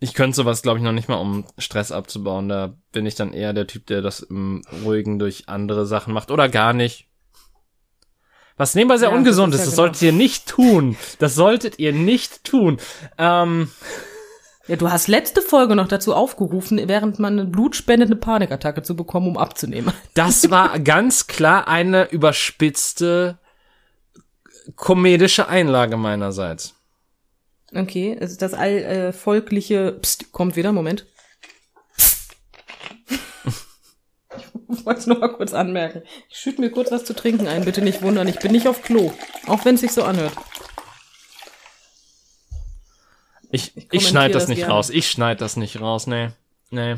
[0.00, 2.48] ich könnte sowas, glaube ich, noch nicht mal, um Stress abzubauen.
[2.48, 6.32] Da bin ich dann eher der Typ, der das im Ruhigen durch andere Sachen macht
[6.32, 7.06] oder gar nicht.
[8.56, 10.96] Was nebenbei sehr Ja, ungesund das ist, ist das ja solltet ihr nicht tun.
[11.20, 12.78] Das solltet ihr nicht tun.
[13.16, 13.70] Ähm,
[14.66, 19.28] Ja, du hast letzte Folge noch dazu aufgerufen, während man eine blutspendende Panikattacke zu bekommen,
[19.28, 19.94] um abzunehmen.
[20.14, 23.38] das war ganz klar eine überspitzte
[24.74, 26.74] komedische Einlage meinerseits.
[27.74, 31.06] Okay, ist das allvolkliche äh, Psst, kommt wieder, Moment.
[34.70, 36.02] Ich wollte es nur mal kurz anmerken.
[36.28, 38.28] Ich schütte mir kurz was zu trinken ein, bitte nicht wundern.
[38.28, 39.12] Ich bin nicht auf Klo.
[39.46, 40.34] Auch wenn es sich so anhört.
[43.50, 44.74] Ich, ich, kommentiere schneide das das nicht gerne.
[44.74, 44.90] raus.
[44.90, 46.06] Ich schneide das nicht raus.
[46.06, 46.28] Nee.
[46.70, 46.96] Nee.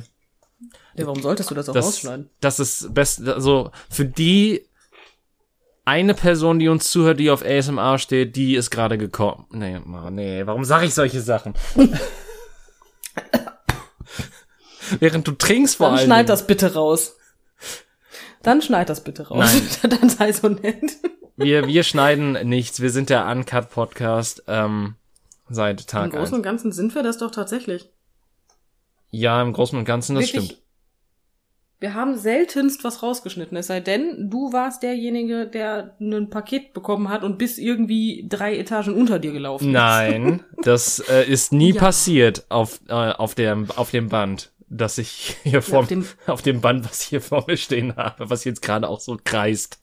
[0.94, 2.28] Ja, warum solltest du das auch Das, rausschneiden?
[2.40, 4.66] das ist best, also für die
[5.90, 9.46] eine Person, die uns zuhört, die auf ASMR steht, die ist gerade gekommen.
[9.50, 11.54] Nee, Mann, nee, warum sage ich solche Sachen?
[15.00, 16.06] Während du trinkst vor Dann allem.
[16.06, 17.16] schneid das bitte raus.
[18.42, 19.80] Dann schneid das bitte raus.
[19.82, 20.92] Dann sei so nett.
[21.36, 22.80] Wir, wir schneiden nichts.
[22.80, 24.94] Wir sind der Uncut Podcast ähm,
[25.48, 26.32] seit Im Tag Großen 1.
[26.34, 27.90] und Ganzen sind wir das doch tatsächlich.
[29.10, 30.62] Ja, im Großen und Ganzen, das Wirklich, stimmt.
[31.80, 37.08] Wir haben seltenst was rausgeschnitten, es sei denn, du warst derjenige, der ein Paket bekommen
[37.08, 39.72] hat und bis irgendwie drei Etagen unter dir gelaufen ist.
[39.72, 41.80] Nein, das äh, ist nie Ja.
[41.80, 46.42] passiert auf, äh, auf, dem, auf dem Band, das ich hier vor auf dem- auf
[46.42, 49.78] dem Band, was ich hier vor mir stehen habe, was jetzt gerade auch so kreist.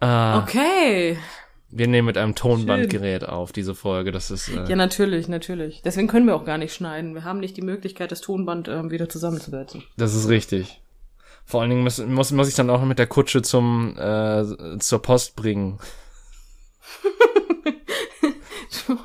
[0.00, 1.18] Äh, Okay.
[1.72, 4.10] Wir nehmen mit einem Tonbandgerät auf diese Folge.
[4.10, 5.82] Das ist äh, Ja, natürlich, natürlich.
[5.84, 7.14] Deswegen können wir auch gar nicht schneiden.
[7.14, 9.84] Wir haben nicht die Möglichkeit, das Tonband ähm, wieder zusammenzusetzen.
[9.96, 10.82] das ist richtig.
[11.44, 14.78] Vor allen Dingen muss, muss, muss ich dann auch noch mit der Kutsche zum äh,
[14.78, 15.78] zur Post bringen.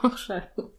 [0.01, 0.69] Ach, scheiße.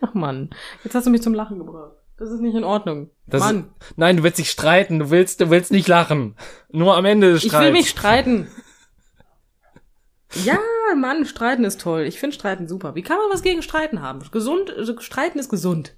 [0.00, 0.50] Ach Mann,
[0.84, 1.92] jetzt hast du mich zum Lachen gebracht.
[2.18, 3.10] Das ist nicht in Ordnung.
[3.26, 4.98] Das Mann, Ist, nein, du willst dich streiten.
[4.98, 6.36] Du willst, du willst nicht lachen.
[6.70, 7.64] Nur am Ende des ich Streits.
[7.64, 8.48] will mich streiten.
[10.44, 10.58] Ja,
[10.96, 12.02] Mann, streiten ist toll.
[12.02, 12.94] Ich finde Streiten super.
[12.94, 14.20] Wie kann man was gegen Streiten haben?
[14.30, 15.96] Gesund, also streiten ist gesund.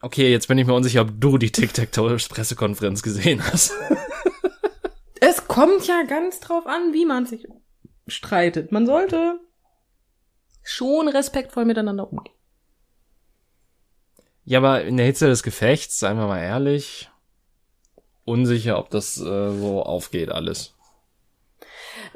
[0.00, 3.72] Okay, jetzt bin ich mir unsicher, ob du die Tic-Tac-Toe-Pressekonferenz gesehen hast.
[5.18, 7.48] Es kommt ja ganz drauf an, wie man sich
[8.06, 8.70] streitet.
[8.70, 9.40] Man sollte
[10.62, 12.34] schon respektvoll miteinander umgehen.
[14.44, 17.10] Ja, aber in der Hitze des Gefechts, seien wir mal ehrlich,
[18.26, 20.74] unsicher, ob das äh, so aufgeht alles.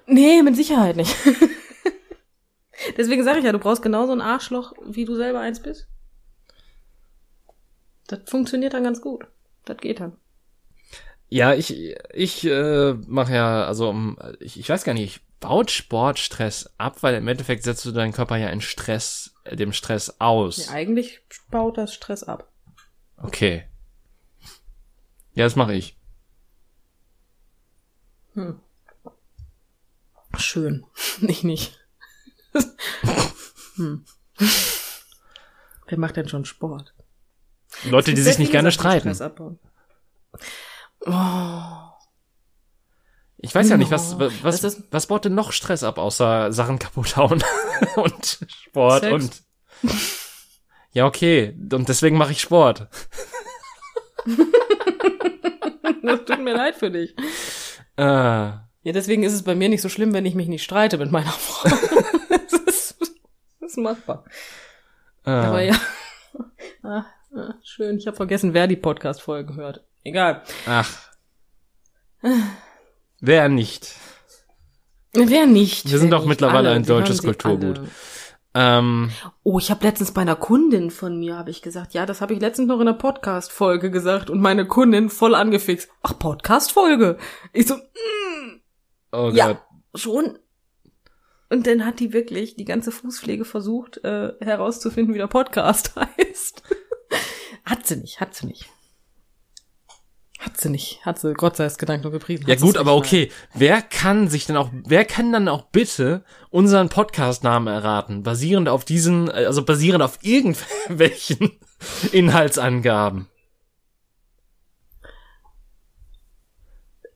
[0.07, 1.17] Nee, mit Sicherheit nicht.
[2.97, 5.89] Deswegen sage ich ja, du brauchst genauso ein Arschloch, wie du selber eins bist.
[8.09, 9.27] Das funktioniert dann ganz gut.
[9.65, 10.17] Das geht dann.
[11.29, 13.95] Ja, ich, ich äh, mache ja, also
[14.41, 18.13] ich, ich weiß gar nicht, ich baut Sportstress ab, weil im Endeffekt setzt du deinen
[18.13, 20.67] Körper ja in Stress, äh, dem Stress aus.
[20.67, 22.51] Ja, eigentlich baut das Stress ab.
[23.17, 23.65] Okay.
[25.35, 26.00] Ja, das mache ich.
[30.37, 30.85] Schön.
[31.23, 31.79] Ich nicht.
[33.77, 34.05] hm.
[35.87, 36.95] Wer macht denn schon Sport?
[37.85, 39.15] Leute, die sich nicht gerne streiten.
[41.07, 41.63] Oh.
[43.39, 44.31] Ich weiß ja nicht, was, No.
[44.43, 47.43] was, ist- was baut denn noch Stress ab, außer Sachen kaputt hauen
[47.97, 49.13] und Sport Sex.
[49.15, 49.43] und.
[50.93, 51.57] Ja, okay.
[51.73, 52.89] Und deswegen mache ich Sport.
[56.03, 57.15] Das tut mir leid für dich.
[58.01, 60.97] Äh, Ja, deswegen ist es bei mir nicht so schlimm, wenn ich mich nicht streite
[60.99, 61.69] mit meiner Frau.
[62.31, 62.95] das, ist,
[63.61, 64.25] das ist machbar.
[65.27, 65.75] äh, Aber ja.
[66.83, 67.05] Ah,
[67.37, 69.85] ah, schön, ich habe vergessen, wer die Podcast-Folge hört.
[70.03, 70.43] Egal.
[70.67, 70.91] Ach.
[73.21, 73.95] Wer nicht?
[75.13, 75.91] Wer nicht?
[75.91, 77.79] Wir sind doch mittlerweile Alle, ein deutsches Kulturgut.
[77.81, 77.89] alle.
[78.55, 79.11] Ähm,
[79.45, 82.35] Oh, ich habe letztens bei einer Kundin von mir habe ich gesagt, ja, das habe
[82.35, 85.89] ich letztens noch in einer Podcast-Folge gesagt und meine Kundin voll angefixt.
[86.03, 87.17] Ach, Podcast-Folge.
[87.53, 87.77] Ich so,
[89.13, 89.53] oh Ja.
[89.53, 89.63] Gott.
[89.95, 90.39] schon.
[91.49, 96.63] Und dann hat die wirklich die ganze Fußpflege versucht äh, herauszufinden, wie der Podcast heißt.
[97.65, 98.67] hat sie nicht, hat sie nicht.
[100.41, 102.47] Hat sie nicht, hat sie, Gott sei es gedankt und gepriesen.
[102.49, 103.31] Ja gut, aber okay.
[103.53, 108.23] Wer kann sich denn auch, wer kann dann auch bitte unseren Podcast-Namen erraten?
[108.23, 111.51] Basierend auf diesen, also basierend auf irgendwelchen
[112.13, 113.27] Inhaltsangaben.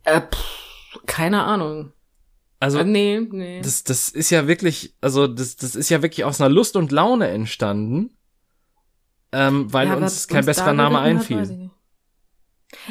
[0.04, 1.92] Äh, pff, keine Ahnung.
[2.60, 3.60] Also, Äh, nee, nee.
[3.62, 6.92] das, das ist ja wirklich, also das, das ist ja wirklich aus einer Lust und
[6.92, 8.10] Laune entstanden.
[9.32, 11.70] ähm, weil Ja, uns kein uns besserer Name weiß einfiel.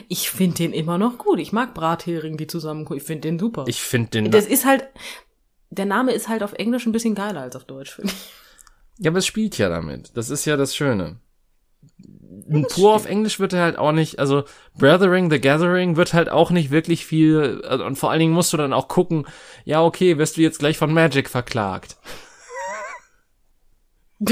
[0.07, 1.39] Ich finde den immer noch gut.
[1.39, 2.99] Ich mag Brathering, die zusammenkommen.
[2.99, 3.65] Ich finde den super.
[3.67, 4.31] Ich finde den.
[4.31, 4.85] das ist halt,
[5.69, 8.33] der Name ist halt auf Englisch ein bisschen geiler als auf Deutsch, finde ich.
[8.99, 10.15] Ja, aber es spielt ja damit.
[10.15, 11.19] Das ist ja das Schöne.
[12.69, 14.43] Pur auf Englisch wird er halt auch nicht, also
[14.77, 18.51] Brothering the Gathering wird halt auch nicht wirklich viel, also, und vor allen Dingen musst
[18.53, 19.25] du dann auch gucken,
[19.65, 21.97] ja, okay, wirst du jetzt gleich von Magic verklagt.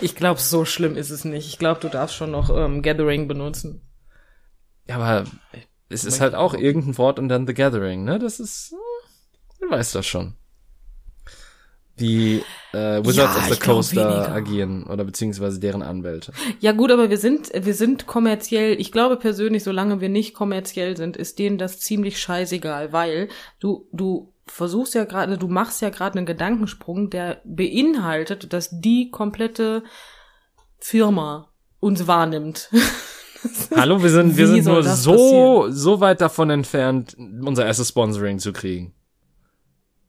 [0.00, 1.46] Ich glaube, so schlimm ist es nicht.
[1.46, 3.85] Ich glaube, du darfst schon noch ähm, Gathering benutzen.
[4.88, 5.24] Ja, aber
[5.88, 8.18] es ist halt auch irgendein Wort und dann The Gathering, ne?
[8.18, 10.34] Das ist, hm, man weiß das schon.
[11.98, 14.32] Wie äh, Wizards Ja, of the ich glaub Coast da weniger.
[14.32, 16.32] agieren oder beziehungsweise deren Anwälte.
[16.60, 20.96] Ja gut, aber wir sind, wir sind kommerziell, ich glaube persönlich, solange wir nicht kommerziell
[20.96, 23.28] sind, ist denen das ziemlich scheißegal, weil
[23.60, 29.10] du, du versuchst ja gerade, du machst ja gerade einen Gedankensprung, der beinhaltet, dass die
[29.10, 29.82] komplette
[30.78, 31.48] Firma
[31.80, 32.68] uns wahrnimmt.
[33.76, 38.52] Hallo, wir sind, wir sind nur so, so weit davon entfernt, unser erstes Sponsoring zu
[38.52, 38.94] kriegen.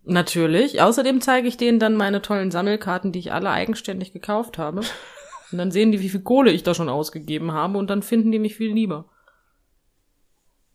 [0.03, 0.81] Natürlich.
[0.81, 4.81] Außerdem zeige ich denen dann meine tollen Sammelkarten, die ich alle eigenständig gekauft habe.
[5.51, 8.33] Und dann sehen die, wie viel Kohle ich da schon ausgegeben habe und dann finden
[8.33, 9.05] die mich viel lieber.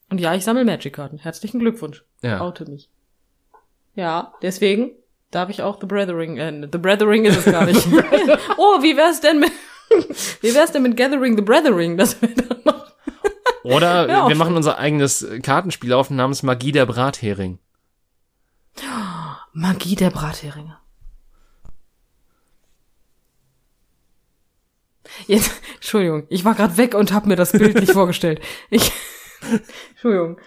[0.09, 1.19] Und ja, ich sammle Magic-Karten.
[1.19, 2.07] Herzlichen Glückwunsch.
[2.23, 2.41] Ja.
[2.41, 2.89] Oute mich.
[3.95, 4.93] Ja, deswegen
[5.31, 7.87] darf ich auch The Brethering, äh, The Brethering ist es gar nicht.
[8.57, 9.53] oh, wie wär's denn mit,
[10.41, 11.97] wie wär's denn mit Gathering the Brethering?
[11.97, 12.93] Das wäre dann noch,
[13.63, 17.59] Oder Ja, wir machen unser eigenes Kartenspiel auf namens Magie der Brathering.
[19.53, 20.79] Magie der Bratheringe.
[25.27, 28.41] Jetzt, Entschuldigung, ich war gerade weg und habe mir das Bild nicht vorgestellt.
[28.71, 28.93] Ich,
[29.91, 30.41] Entschuldigung.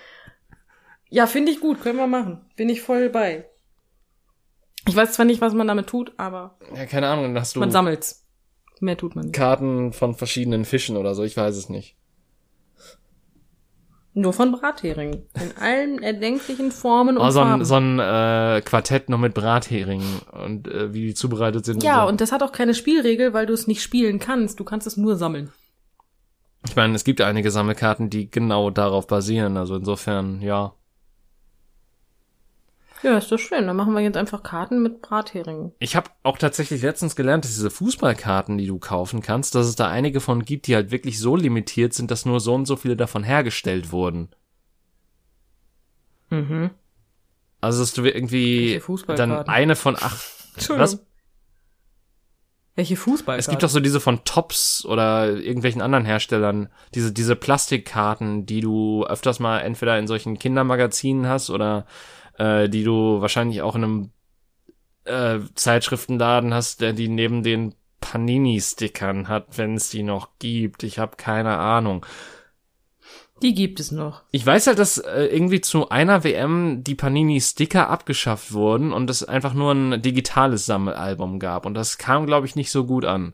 [1.09, 2.49] Ja, finde ich gut, können wir machen.
[2.55, 3.47] Bin ich voll bei.
[4.87, 7.59] Ich weiß zwar nicht, was man damit tut, aber Ja, keine Ahnung, dann hast du
[7.59, 8.24] man sammelt's.
[8.85, 9.35] Mehr tut man nicht.
[9.35, 11.95] Karten von verschiedenen Fischen oder so, ich weiß es nicht.
[14.17, 15.23] Nur von Bratheringen.
[15.33, 17.65] In allen erdenklichen Formen und Oh, so ein, Farben.
[17.65, 21.83] so ein äh, Quartett noch mit Bratheringen und äh, wie die zubereitet sind.
[21.83, 22.07] ja, so.
[22.07, 24.57] und das hat auch keine Spielregel, weil du es nicht spielen kannst.
[24.59, 25.51] Du kannst es nur sammeln.
[26.65, 30.73] ich meine, es gibt einige Sammelkarten, die genau darauf basieren, also insofern, ja.
[33.03, 33.67] Ja, ist doch schön.
[33.67, 35.73] Dann machen wir jetzt einfach Karten mit Bratheringen.
[35.79, 39.75] Ich habe auch tatsächlich letztens gelernt, dass diese Fußballkarten, die du kaufen kannst, dass es
[39.75, 42.75] da einige von gibt, die halt wirklich so limitiert sind, dass nur so und so
[42.75, 44.29] viele davon hergestellt wurden.
[46.29, 46.71] Mhm.
[47.61, 49.37] Also dass du irgendwie Fußballkarten?
[49.37, 50.25] dann eine von acht.
[50.69, 51.05] Was?
[52.75, 53.39] Welche Fußball?
[53.39, 58.59] Es gibt doch so diese von Tops oder irgendwelchen anderen Herstellern, diese, diese Plastikkarten, die
[58.59, 61.85] du öfters mal entweder in solchen Kindermagazinen hast oder
[62.37, 64.09] äh, die du wahrscheinlich auch in einem
[65.05, 70.83] äh, Zeitschriftenladen hast, der die neben den Panini-Stickern hat, wenn es die noch gibt.
[70.83, 72.05] Ich habe keine Ahnung.
[73.41, 74.23] Die gibt es noch.
[74.31, 79.23] Ich weiß halt, dass äh, irgendwie zu einer WM die Panini-Sticker abgeschafft wurden und es
[79.23, 81.65] einfach nur ein digitales Sammelalbum gab.
[81.65, 83.33] Und das kam, glaube ich, nicht so gut an.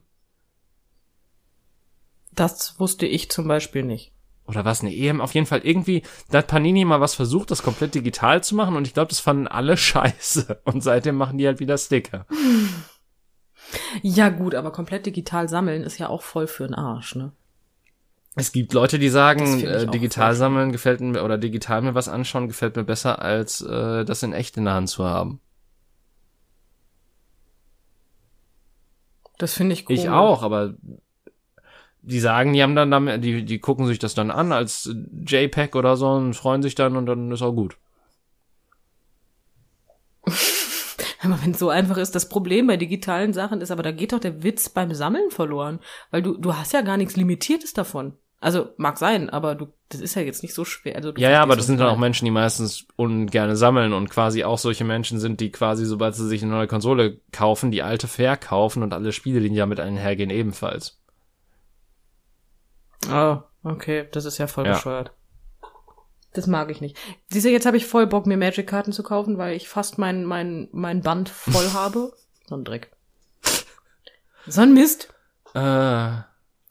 [2.34, 4.14] Das wusste ich zum Beispiel nicht.
[4.52, 7.64] Oder was, eine EM, auf jeden Fall irgendwie, da hat Panini mal was versucht, das
[7.64, 11.48] komplett digital zu machen und ich glaube, das fanden alle scheiße und seitdem machen die
[11.48, 12.26] halt wieder Sticker.
[14.02, 17.32] Ja gut, aber komplett digital sammeln ist ja auch voll für den Arsch, ne?
[18.36, 22.48] Es gibt Leute, die sagen, äh, digital sammeln gefällt mir oder digital mir was anschauen
[22.48, 25.42] gefällt mir besser, als äh, das in echt in der Hand zu haben.
[29.38, 29.96] Das finde ich cool.
[29.96, 30.76] Ich auch, aber
[32.02, 34.90] die sagen, die haben dann damit, die, die gucken sich das dann an als
[35.28, 37.78] JPEG oder so und freuen sich dann und dann ist auch gut.
[41.24, 44.12] Aber wenn es so einfach ist, das Problem bei digitalen Sachen ist, aber da geht
[44.12, 45.80] doch der Witz beim Sammeln verloren.
[46.10, 48.14] Weil du, du hast ja gar nichts Limitiertes davon.
[48.40, 50.96] Also, mag sein, aber du, das ist ja jetzt nicht so schwer.
[50.96, 51.98] Also, Ja, ja, aber das sind dann auch.
[51.98, 56.28] Menschen, die meistens ungerne sammeln und quasi auch solche Menschen sind, die quasi, sobald sie
[56.28, 61.01] sich eine neue Konsole kaufen, die alte verkaufen und alle Spiele, die damit einhergehen, ebenfalls.
[63.10, 64.74] Oh, okay, das ist ja voll Ja.
[64.74, 65.12] bescheuert.
[66.34, 66.98] Das mag ich nicht.
[67.30, 70.24] Siehst du, jetzt habe ich voll Bock, mir Magic-Karten zu kaufen, weil ich fast mein,
[70.24, 72.14] mein, mein Band voll habe.
[72.48, 72.92] So ein Dreck.
[74.48, 75.14] So ein Mist.
[75.54, 76.20] Äh,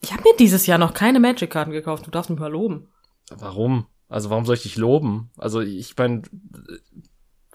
[0.01, 2.07] Ich habe mir dieses Jahr noch keine Magic-Karten gekauft.
[2.07, 2.89] Du darfst mich mal loben.
[3.31, 3.87] warum?
[4.09, 5.31] Also warum soll ich dich loben?
[5.37, 6.23] Also ich mein,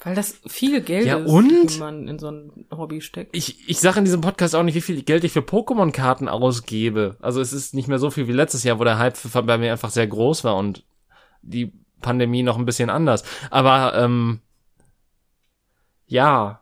[0.06, 1.74] Weil das viel Geld Ja, ist, und?
[1.74, 3.36] die man in so ein Hobby steckt.
[3.36, 7.18] ich, ich sage in diesem Podcast auch nicht, wie viel Geld ich für Pokémon-Karten ausgebe.
[7.22, 9.72] Also es ist nicht mehr so viel wie letztes Jahr, wo der Hype bei mir
[9.72, 10.86] einfach sehr groß war und
[11.42, 13.24] die Pandemie noch ein bisschen anders.
[13.50, 14.42] Aber ähm,
[16.08, 16.62] ja,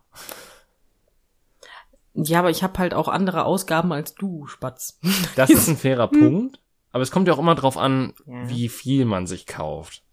[2.13, 4.99] Ja, aber ich habe halt auch andere Ausgaben als du, Spatz.
[5.35, 6.59] Das ist ein fairer Punkt.
[6.91, 8.47] Aber es kommt ja auch immer drauf an, Ja.
[8.49, 10.03] wie viel man sich kauft.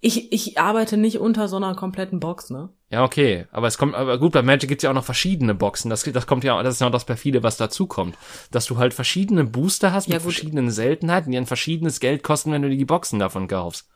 [0.00, 2.70] Ich, ich arbeite nicht unter so einer kompletten Box, ne?
[2.90, 3.46] Ja, okay.
[3.50, 5.90] Aber es kommt, aber gut, bei Magic gibt's ja auch noch verschiedene Boxen.
[5.90, 8.16] Das, das kommt ja, das ist ja auch das perfide, was dazu kommt.
[8.50, 10.32] Dass du halt verschiedene Booster hast Ja, mit gut.
[10.32, 13.88] verschiedenen Seltenheiten, die ein verschiedenes Geld kosten, wenn du die Boxen davon kaufst.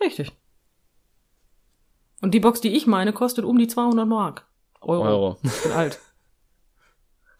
[0.00, 0.32] Richtig.
[2.22, 4.46] Und die Box, die ich meine, kostet um die 200 Mark.
[4.80, 5.04] Euro.
[5.04, 5.38] Euro.
[5.42, 5.98] Ich bin alt.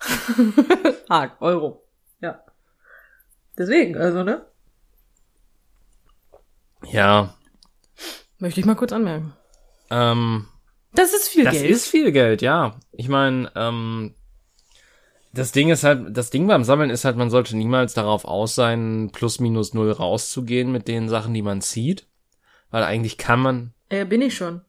[1.08, 1.84] Mark, Euro.
[2.20, 2.40] Ja.
[3.56, 4.46] Deswegen, also, ne?
[6.86, 7.34] Ja.
[8.38, 9.34] Möchte ich mal kurz anmerken.
[9.90, 10.46] Ähm,
[10.94, 11.70] Das ist viel das Geld.
[11.70, 12.76] ist viel Geld, ja.
[12.92, 14.14] Ich meine, ähm,
[15.32, 18.54] das Ding ist halt, das Ding beim Sammeln ist halt, man sollte niemals darauf aus
[18.54, 22.06] sein, plus minus null rauszugehen mit den Sachen, die man zieht.
[22.70, 24.62] Weil eigentlich kann man, äh, bin ich schon.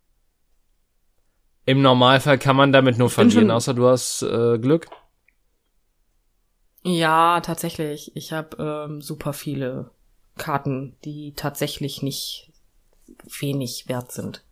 [1.66, 4.88] im Normalfall kann man damit nur verlieren, außer du hast äh, Glück.
[6.84, 8.12] Ja, tatsächlich.
[8.16, 8.58] Ich habe
[8.90, 9.92] ähm, super viele
[10.38, 12.52] Karten, die tatsächlich nicht
[13.40, 14.44] wenig wert sind.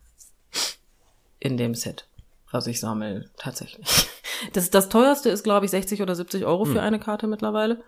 [1.38, 2.06] In dem Set,
[2.50, 3.86] was ich sammle, tatsächlich.
[4.54, 6.86] Das, das teuerste ist, glaube ich, 60 oder 70 Euro für Hm.
[6.86, 7.82] eine Karte mittlerweile.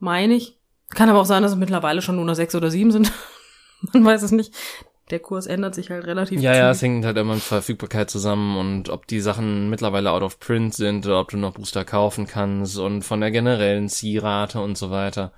[0.00, 0.58] Meine ich.
[0.88, 3.12] Kann aber auch sein, dass es mittlerweile schon nur noch 6 oder 7 sind.
[3.92, 4.52] Man weiß es nicht.
[5.10, 8.56] Der Kurs ändert sich halt relativ Ja, ja, es hängt halt immer mit Verfügbarkeit zusammen
[8.56, 12.26] und ob die Sachen mittlerweile out of print sind oder ob du noch Booster kaufen
[12.26, 15.32] kannst und von der generellen Zielrate und so weiter.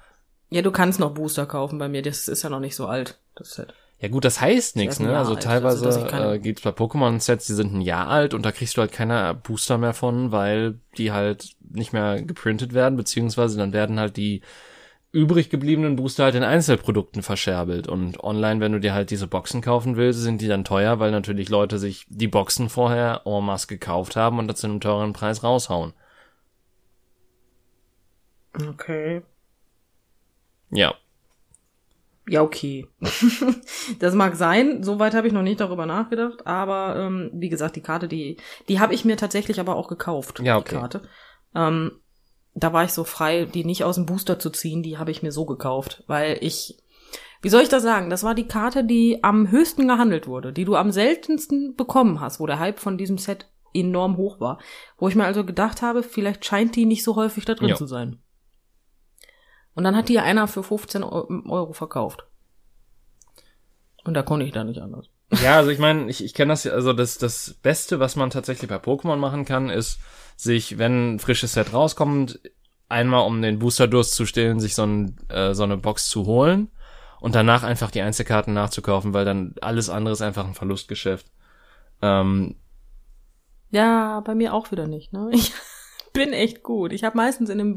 [0.53, 2.03] Ja, du kannst noch Booster kaufen bei mir.
[2.03, 3.75] Das ist ja noch nicht so alt, das Set.
[4.01, 5.17] Ja gut, das heißt nichts, ne?
[5.17, 8.45] Also alt, teilweise also keine- äh, gibt's bei Pokémon-Sets, die sind ein Jahr alt und
[8.45, 12.97] da kriegst du halt keine Booster mehr von, weil die halt nicht mehr geprintet werden,
[12.97, 14.43] beziehungsweise dann werden halt die
[15.13, 17.87] übrig gebliebenen Booster halt in Einzelprodukten verscherbelt.
[17.87, 21.13] Und online, wenn du dir halt diese Boxen kaufen willst, sind die dann teuer, weil
[21.13, 25.13] natürlich Leute sich die Boxen vorher en masse gekauft haben und das zu einem teuren
[25.13, 25.93] Preis raushauen.
[28.69, 29.23] Okay.
[30.73, 30.95] Ja.
[32.29, 32.87] Ja, okay.
[33.99, 34.83] das mag sein.
[34.83, 36.47] Soweit habe ich noch nicht darüber nachgedacht.
[36.47, 38.37] Aber ähm, wie gesagt, die Karte, die,
[38.69, 40.39] die habe ich mir tatsächlich aber auch gekauft.
[40.41, 40.77] Ja, Die okay.
[40.77, 41.03] Karte.
[41.55, 41.93] Ähm,
[42.55, 44.83] da war ich so frei, die nicht aus dem Booster zu ziehen.
[44.83, 46.79] Die habe ich mir so gekauft, weil ich.
[47.41, 48.09] Wie soll ich das sagen?
[48.09, 52.39] Das war die Karte, die am höchsten gehandelt wurde, die du am seltensten bekommen hast,
[52.39, 54.61] wo der Hype von diesem Set enorm hoch war.
[54.97, 57.75] Wo ich mir also gedacht habe, vielleicht scheint die nicht so häufig da drin Ja.
[57.75, 58.21] zu sein.
[59.75, 62.27] Und dann hat die einer für 15 Eu- Euro verkauft.
[64.05, 65.07] Und da konnte ich da nicht anders.
[65.43, 68.31] Ja, also ich meine, ich, ich kenne das ja, also das, das Beste, was man
[68.31, 69.99] tatsächlich bei Pokémon machen kann, ist,
[70.37, 72.41] sich, wenn ein frisches Set rauskommt,
[72.89, 76.71] einmal um den Booster-Durst zu stillen, sich so, ein, äh, so eine Box zu holen
[77.21, 81.27] und danach einfach die Einzelkarten nachzukaufen, weil dann alles andere ist einfach ein Verlustgeschäft.
[82.03, 82.57] Ähm,
[83.71, 85.31] Ja, bei mir auch wieder nicht, ne?
[85.33, 85.53] Ich
[86.13, 86.93] bin echt gut.
[86.93, 87.75] Ich habe meistens in dem,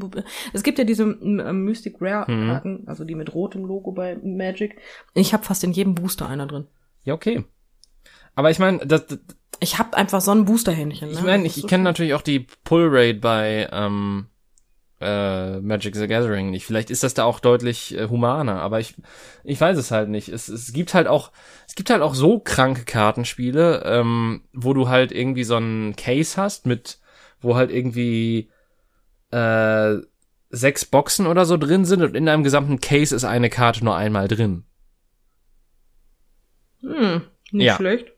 [0.52, 2.46] es gibt ja diese ähm, Mystic Rare Mhm.
[2.48, 4.76] Karten, also die mit rotem Logo bei Magic.
[5.14, 6.66] Ich habe fast in jedem Booster einer drin.
[7.04, 7.44] ja, okay.
[8.34, 9.18] Aber ich meine, das, das,
[9.60, 11.08] Ich habe einfach so ein Boosterhändchen.
[11.08, 11.14] Ne?
[11.14, 14.26] ich meine, ich, ich kenne natürlich auch die Pull Rate bei ähm,
[15.00, 16.66] äh, Magic the Gathering nicht.
[16.66, 18.94] Vielleicht ist das da auch deutlich äh, humaner, aber ich
[19.44, 20.28] ich weiß es halt nicht.
[20.28, 21.32] Es, es gibt halt auch
[21.66, 26.40] es gibt halt auch so kranke Kartenspiele, ähm, wo du halt irgendwie so einen Case
[26.40, 26.98] hast mit
[27.40, 28.50] wo halt irgendwie
[29.30, 29.96] äh,
[30.50, 33.96] sechs Boxen oder so drin sind und in einem gesamten Case ist eine Karte nur
[33.96, 34.64] einmal drin.
[36.80, 37.22] Hm,
[37.52, 37.76] nicht Ja.
[37.76, 38.12] schlecht.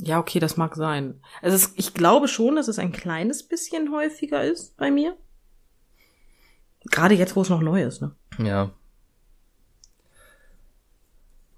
[0.00, 1.20] Ja, okay, das mag sein.
[1.42, 5.16] Also es, ich glaube schon, dass es ein kleines bisschen häufiger ist bei mir.
[6.84, 8.14] Gerade jetzt, wo es noch neu ist, ne?
[8.38, 8.70] Ja.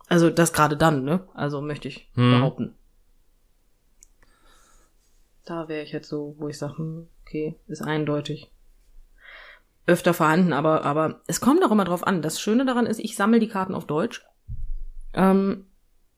[0.08, 1.28] Also das gerade dann, ne?
[1.34, 2.30] Also möchte ich Hm.
[2.32, 2.74] behaupten.
[5.44, 8.50] Da wäre ich jetzt so, wo ich sage, hm, okay, ist eindeutig.
[9.86, 12.22] Öfter vorhanden, aber, aber es kommt auch immer drauf an.
[12.22, 14.24] Das Schöne daran ist, ich sammle die Karten auf Deutsch.
[15.14, 15.66] Ähm,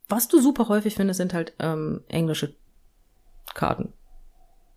[0.08, 2.54] was du super häufig findest, sind halt ähm, englische
[3.54, 3.92] Karten.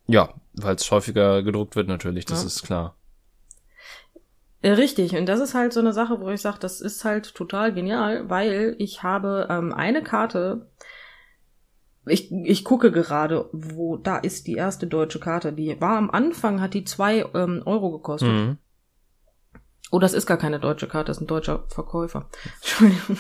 [0.08, 2.48] Ja, weil es häufiger gedruckt wird natürlich, das Ja.
[2.48, 2.96] ist klar.
[4.62, 7.34] Äh, Richtig, und das ist halt so eine Sache, wo ich sage, das ist halt
[7.36, 10.70] total genial, weil ich habe ähm, eine Karte,
[12.06, 16.62] ich, ich gucke gerade, wo, da ist die erste deutsche Karte, die war am Anfang,
[16.62, 18.30] hat die zwei ähm, Euro gekostet.
[18.30, 18.58] Mhm.
[19.92, 22.30] Oh, das ist gar keine deutsche Karte, das ist ein deutscher Verkäufer.
[22.62, 23.18] Entschuldigung.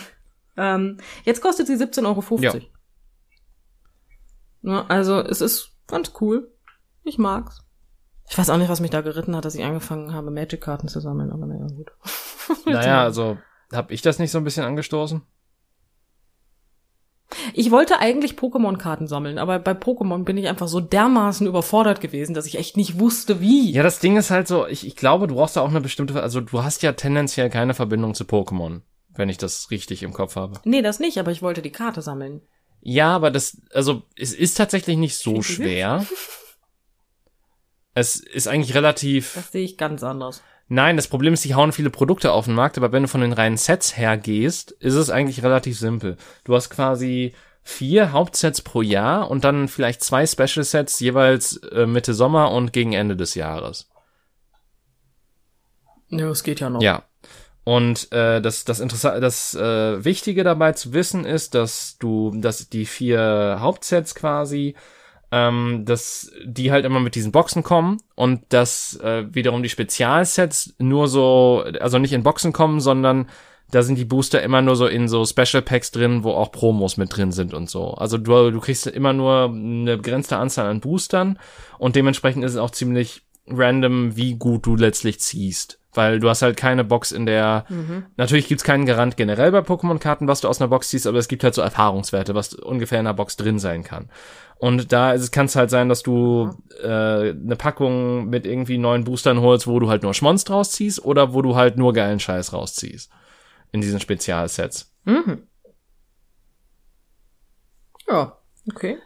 [0.57, 2.41] Ähm, jetzt kostet sie 17,50 Euro.
[2.41, 2.53] Ja.
[4.61, 6.51] Ne, also es ist ganz cool.
[7.03, 7.61] Ich mag's.
[8.29, 10.99] Ich weiß auch nicht, was mich da geritten hat, dass ich angefangen habe, Magic-Karten zu
[10.99, 11.91] sammeln, aber naja, gut.
[12.65, 13.38] Naja, also
[13.73, 15.23] habe ich das nicht so ein bisschen angestoßen?
[17.53, 22.34] Ich wollte eigentlich Pokémon-Karten sammeln, aber bei Pokémon bin ich einfach so dermaßen überfordert gewesen,
[22.34, 23.71] dass ich echt nicht wusste, wie.
[23.71, 26.21] Ja, das Ding ist halt so, ich, ich glaube, du brauchst da auch eine bestimmte,
[26.21, 30.36] also du hast ja tendenziell keine Verbindung zu Pokémon, wenn ich das richtig im Kopf
[30.36, 30.59] habe.
[30.63, 32.41] Nee, das nicht, aber ich wollte die Karte sammeln.
[32.82, 36.05] Ja, aber das, also es ist tatsächlich nicht so schwer.
[37.97, 39.36] Es ist eigentlich relativ.
[39.36, 40.43] Das sehe ich ganz anders.
[40.68, 43.22] Nein, das Problem ist, die hauen viele Produkte auf den Markt, aber wenn du von
[43.22, 46.18] den reinen Sets hergehst, ist es eigentlich relativ simpel.
[46.43, 51.86] Du hast quasi vier Hauptsets pro Jahr und dann vielleicht zwei Special Sets jeweils äh,
[51.86, 53.89] Mitte Sommer und gegen Ende des Jahres.
[56.09, 56.82] Ja, es geht ja noch.
[56.82, 57.03] Ja.
[57.63, 62.70] Und äh, das das Interessante, das äh, Wichtige dabei zu wissen ist, dass du, dass
[62.70, 64.76] die vier Hauptsets quasi
[65.32, 70.76] ähm, dass die halt immer mit diesen Boxen kommen und dass äh, wiederum die Spezialsets
[70.78, 73.28] nur so, also nicht in Boxen kommen, sondern
[73.71, 76.97] da sind die Booster immer nur so in so Special Packs drin, wo auch Promos
[76.97, 77.95] mit drin sind und so.
[77.95, 81.39] Also du, du kriegst immer nur eine begrenzte Anzahl an Boostern
[81.80, 85.80] und dementsprechend ist es auch ziemlich random, wie gut du letztlich ziehst.
[85.95, 87.65] Weil du hast halt keine Box in der.
[87.69, 88.05] Mhm.
[88.17, 91.27] Natürlich gibt's keinen Garant generell bei Pokémon-Karten, was du aus einer Box ziehst, aber es
[91.27, 94.09] gibt halt so Erfahrungswerte, was ungefähr in einer Box drin sein kann.
[94.57, 99.41] Und da kann es halt sein, dass du äh, eine Packung mit irgendwie neuen Boostern
[99.41, 102.53] holst, wo du halt nur Schmonz draus ziehst oder wo du halt nur geilen Scheiß
[102.53, 103.11] rausziehst.
[103.71, 104.93] In diesen Spezialsets.
[105.03, 105.43] Mhm.
[108.07, 108.37] Ja,
[108.73, 108.97] okay.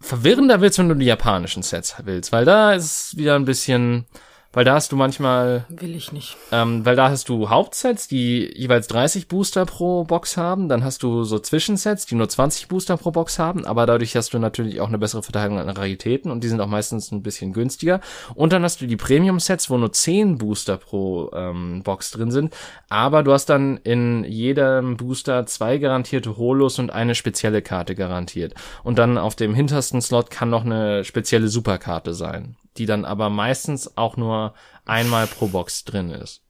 [0.00, 4.06] Verwirrender wird's, wenn du die japanischen Sets willst, weil da ist es wieder ein bisschen,
[4.54, 6.36] weil da hast du manchmal Will ich nicht.
[6.52, 10.68] Ähm, weil da hast du Hauptsets, die jeweils 30 Booster pro Box haben.
[10.68, 13.66] Dann hast du so Zwischensets, die nur 20 Booster pro Box haben.
[13.66, 16.68] Aber dadurch hast du natürlich auch eine bessere Verteilung an Raritäten und die sind auch
[16.68, 18.00] meistens ein bisschen günstiger.
[18.34, 22.54] Und dann hast du die Premium-Sets, wo nur 10 Booster pro ähm, Box drin sind.
[22.88, 28.54] Aber du hast dann in jedem Booster zwei garantierte Holos und eine spezielle Karte garantiert.
[28.82, 33.30] Und dann auf dem hintersten Slot kann noch eine spezielle Superkarte sein die dann aber
[33.30, 34.54] meistens auch nur
[34.84, 36.44] einmal pro Box drin ist.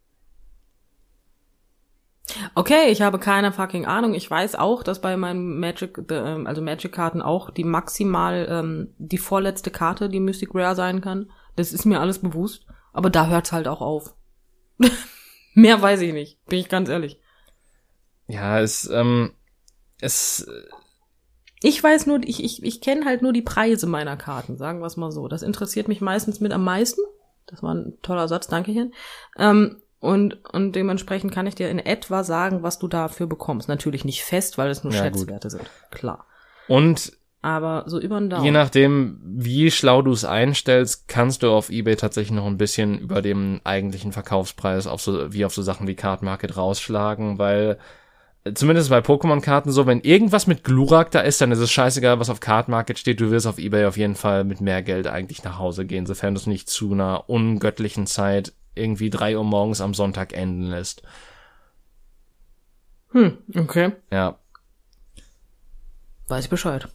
[2.54, 4.14] Okay, ich habe keine fucking Ahnung.
[4.14, 9.18] Ich weiß auch, dass bei meinen Magic, äh, also Magic-Karten auch die maximal ähm, die
[9.18, 11.30] vorletzte Karte, die Mystic Rare sein kann.
[11.56, 12.66] Das ist mir alles bewusst.
[12.92, 14.14] Aber da hört's halt auch auf.
[15.54, 17.20] Mehr weiß ich nicht, bin ich ganz ehrlich.
[18.26, 19.34] Ja, es, ähm,
[20.00, 20.48] es,
[21.64, 24.86] Ich weiß nur, ich, ich, ich kenne halt nur die Preise meiner Karten, sagen wir
[24.86, 25.28] es mal so.
[25.28, 27.00] Das interessiert mich meistens mit am meisten.
[27.46, 28.92] Das war ein toller Satz, danke Chen.
[29.38, 33.68] Ähm, und, und dementsprechend kann ich dir in etwa sagen, was du dafür bekommst.
[33.68, 35.64] Natürlich nicht fest, weil es nur Ja, Schätzwerte sind.
[35.90, 36.26] Klar.
[36.68, 38.44] und Aber so über den Daumen.
[38.44, 42.98] je nachdem, wie schlau du es einstellst, kannst du auf eBay tatsächlich noch ein bisschen
[42.98, 47.78] über dem eigentlichen Verkaufspreis auf so, wie auf so Sachen wie Card Market rausschlagen, weil
[48.52, 52.30] zumindest bei Pokémon-Karten so, wenn irgendwas mit Glurak da ist, dann ist es scheißegal, was
[52.30, 53.20] auf Card Market steht.
[53.20, 56.34] Du wirst auf eBay auf jeden Fall mit mehr Geld eigentlich nach Hause gehen, sofern
[56.34, 61.02] du es nicht zu einer ungöttlichen Zeit irgendwie drei Uhr morgens am Sonntag enden lässt.
[63.12, 63.92] Hm, okay.
[64.10, 64.38] Ja,
[66.28, 66.88] Weiß ich Bescheid.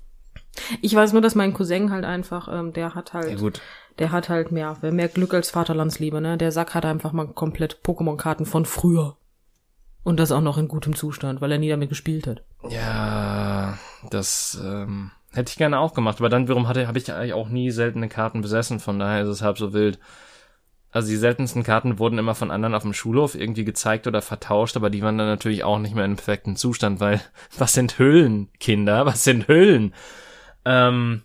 [0.81, 3.61] Ich weiß nur, dass mein Cousin halt einfach, ähm, der hat halt, ja gut.
[3.99, 6.37] der hat halt mehr, mehr Glück als Vaterlandsliebe, ne?
[6.37, 9.15] Der Sack hat einfach mal komplett Pokémon-Karten von früher.
[10.03, 12.43] Und das auch noch in gutem Zustand, weil er nie damit gespielt hat.
[12.69, 13.77] Ja,
[14.09, 17.49] das ähm, hätte ich gerne auch gemacht, aber dann wiederum hatte habe ich eigentlich auch
[17.49, 19.99] nie seltene Karten besessen, von daher ist es halb so wild.
[20.91, 24.75] Also die seltensten Karten wurden immer von anderen auf dem Schulhof irgendwie gezeigt oder vertauscht,
[24.75, 27.21] aber die waren dann natürlich auch nicht mehr in perfektem Zustand, weil
[27.57, 29.05] was sind Hüllen, Kinder?
[29.05, 29.93] Was sind Hüllen?
[30.65, 31.21] Ähm,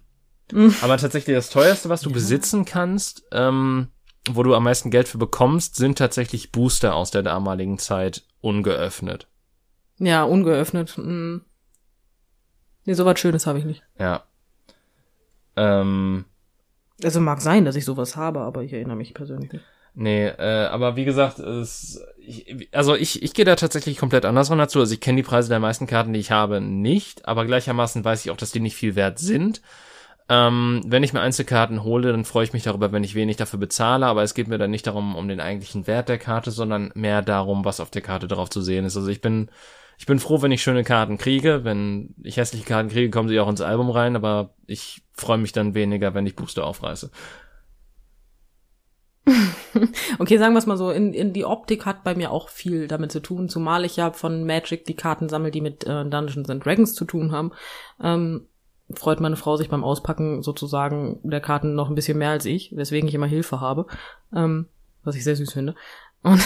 [0.82, 3.88] aber tatsächlich das teuerste, was du besitzen kannst, ähm,
[4.30, 9.26] wo du am meisten Geld für bekommst, sind tatsächlich Booster aus der damaligen Zeit ungeöffnet.
[9.98, 10.96] Ja, ungeöffnet.
[10.98, 11.38] Mm.
[12.84, 13.82] Nee, sowas Schönes habe ich nicht.
[13.98, 14.24] Ja.
[15.56, 16.26] Ähm,
[17.02, 19.64] Also mag sein, dass ich sowas habe, aber ich erinnere mich persönlich nicht.
[19.96, 24.58] Nee, äh, aber wie gesagt, es, ich, also ich, ich gehe da tatsächlich komplett andersrum
[24.58, 24.80] dazu.
[24.80, 28.24] Also ich kenne die Preise der meisten Karten, die ich habe, nicht, aber gleichermaßen weiß
[28.24, 29.62] ich auch, dass die nicht viel wert sind.
[30.28, 33.58] Ähm, wenn ich mir Einzelkarten hole, dann freue ich mich darüber, wenn ich wenig dafür
[33.58, 36.92] bezahle, aber es geht mir dann nicht darum, um den eigentlichen Wert der Karte, sondern
[36.94, 38.96] mehr darum, was auf der Karte drauf zu sehen ist.
[38.96, 39.50] Also ich bin,
[39.98, 41.64] ich bin froh, wenn ich schöne Karten kriege.
[41.64, 45.52] Wenn ich hässliche Karten kriege, kommen sie auch ins Album rein, aber ich freue mich
[45.52, 47.10] dann weniger, wenn ich Booster aufreiße.
[50.18, 52.86] Okay, sagen wir es mal so, in, in die Optik hat bei mir auch viel
[52.86, 56.48] damit zu tun, zumal ich ja von Magic die Karten sammle, die mit äh, Dungeons
[56.48, 57.50] and Dragons zu tun haben.
[58.00, 58.46] Ähm,
[58.92, 62.76] freut meine Frau sich beim Auspacken sozusagen der Karten noch ein bisschen mehr als ich,
[62.76, 63.86] weswegen ich immer Hilfe habe,
[64.34, 64.66] ähm,
[65.02, 65.74] was ich sehr süß finde.
[66.22, 66.42] Und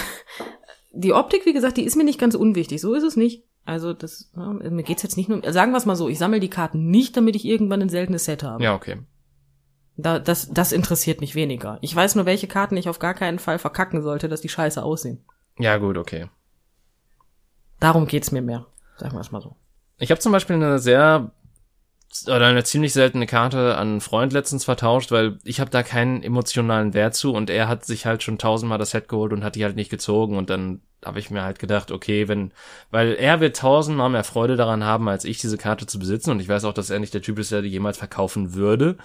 [0.93, 3.45] die Optik, wie gesagt, die ist mir nicht ganz unwichtig, so ist es nicht.
[3.65, 6.41] Also das, ja, mir geht's jetzt nicht nur, sagen wir es mal so, ich sammle
[6.41, 8.63] die Karten nicht, damit ich irgendwann ein seltenes Set habe.
[8.63, 9.03] Ja, okay.
[9.97, 11.79] Da, das, das interessiert mich weniger.
[11.83, 14.83] Ich weiß nur, welche Karten ich auf gar keinen Fall verkacken sollte, dass die scheiße
[14.83, 15.25] aussehen.
[15.59, 16.31] Ja, gut, okay.
[17.81, 18.67] Darum geht's mir mehr.
[18.97, 19.57] Sagen wir es mal so.
[19.99, 21.33] Ich habe zum Beispiel eine sehr
[22.27, 26.23] oder eine ziemlich seltene Karte an einen Freund letztens vertauscht, weil ich habe da keinen
[26.23, 29.57] emotionalen Wert zu und er hat sich halt schon tausendmal das Set geholt und hat
[29.57, 32.53] die halt nicht gezogen und dann habe ich mir halt gedacht, okay, wenn,
[32.91, 36.41] weil er wird tausendmal mehr Freude daran haben, als ich diese Karte zu besitzen und
[36.41, 38.97] ich weiß auch, dass er nicht der Typ ist, der die jemals verkaufen würde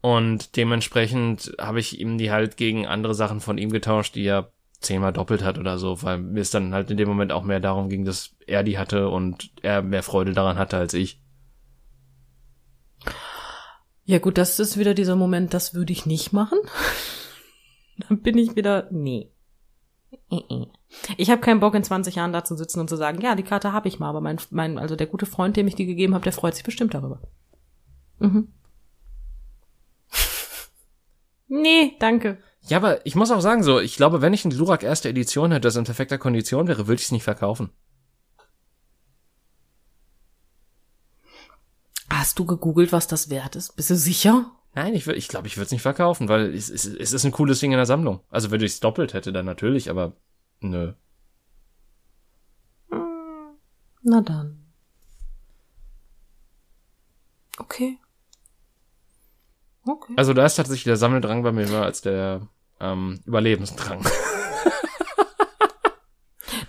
[0.00, 4.52] und dementsprechend habe ich ihm die halt gegen andere Sachen von ihm getauscht, die er
[4.80, 7.60] zehnmal doppelt hat oder so, weil mir es dann halt in dem Moment auch mehr
[7.60, 11.20] darum ging, dass er die hatte und er mehr Freude daran hatte als ich.
[14.06, 16.58] Ja gut, das ist wieder dieser Moment, das würde ich nicht machen.
[18.08, 19.32] Dann bin ich wieder, nee.
[21.16, 23.42] Ich habe keinen Bock in 20 Jahren da zu sitzen und zu sagen, ja, die
[23.42, 26.14] Karte habe ich mal, aber mein, mein, also der gute Freund, dem ich die gegeben
[26.14, 27.20] habe, der freut sich bestimmt darüber.
[28.20, 28.52] Mhm.
[31.48, 32.38] nee, danke.
[32.68, 35.50] Ja, aber ich muss auch sagen, so, ich glaube, wenn ich ein Glurak erste Edition
[35.50, 37.70] hätte, das in perfekter Kondition wäre, würde ich es nicht verkaufen.
[42.18, 43.76] Hast du gegoogelt, was das wert ist?
[43.76, 44.50] Bist du sicher?
[44.74, 47.32] Nein, ich, ich glaube, ich würde es nicht verkaufen, weil es, es, es ist ein
[47.32, 48.20] cooles Ding in der Sammlung.
[48.30, 50.12] Also wenn ich es doppelt hätte, dann natürlich, aber
[50.60, 50.94] nö.
[52.90, 53.56] Hm,
[54.02, 54.66] na dann.
[57.58, 57.98] Okay.
[59.86, 60.14] Okay.
[60.16, 62.48] Also da ist tatsächlich der Sammeldrang bei mir mehr als der
[62.80, 64.04] ähm, Überlebensdrang.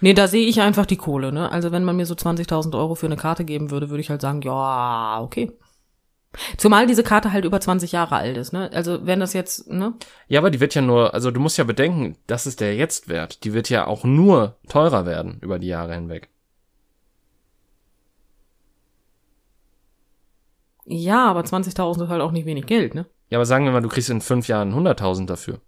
[0.01, 1.51] Nee, da sehe ich einfach die Kohle, ne?
[1.51, 4.21] Also wenn man mir so 20.000 Euro für eine Karte geben würde, würde ich halt
[4.21, 5.51] sagen, ja, okay.
[6.57, 8.69] Zumal diese Karte halt über 20 Jahre alt ist, ne?
[8.73, 9.93] Also wenn das jetzt, ne?
[10.27, 13.43] Ja, aber die wird ja nur, also du musst ja bedenken, das ist der Jetztwert.
[13.43, 16.29] Die wird ja auch nur teurer werden über die Jahre hinweg.
[20.85, 23.05] Ja, aber 20.000 ist halt auch nicht wenig Geld, ne?
[23.29, 25.59] Ja, aber sagen wir mal, du kriegst in fünf Jahren 100.000 dafür.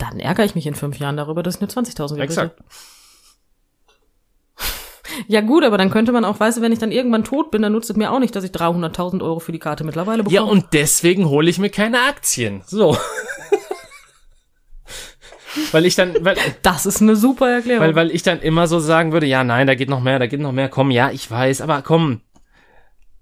[0.00, 2.58] Dann ärgere ich mich in fünf Jahren darüber, dass ich nur 20.000 übrig Exakt.
[5.26, 7.60] Ja gut, aber dann könnte man auch, weißt du, wenn ich dann irgendwann tot bin,
[7.62, 10.34] dann nutzt es mir auch nicht, dass ich 300.000 Euro für die Karte mittlerweile bekomme.
[10.34, 12.62] Ja, und deswegen hole ich mir keine Aktien.
[12.64, 12.96] So.
[15.72, 17.84] weil ich dann, weil, das ist eine super Erklärung.
[17.84, 20.26] weil, weil ich dann immer so sagen würde, ja, nein, da geht noch mehr, da
[20.26, 22.22] geht noch mehr, komm, ja, ich weiß, aber komm,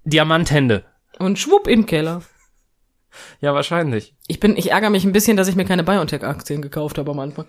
[0.04, 0.84] Diamanthände.
[1.18, 2.22] und schwupp in den Keller.
[3.40, 4.14] Ja, wahrscheinlich.
[4.26, 7.18] Ich bin, ich ärgere mich ein bisschen, dass ich mir keine BioNTech-Aktien gekauft habe am
[7.18, 7.46] Anfang.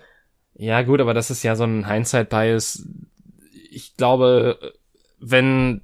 [0.54, 2.86] Ja, gut, aber das ist ja so ein Hindsight-Bias.
[3.70, 4.58] Ich glaube,
[5.20, 5.82] wenn,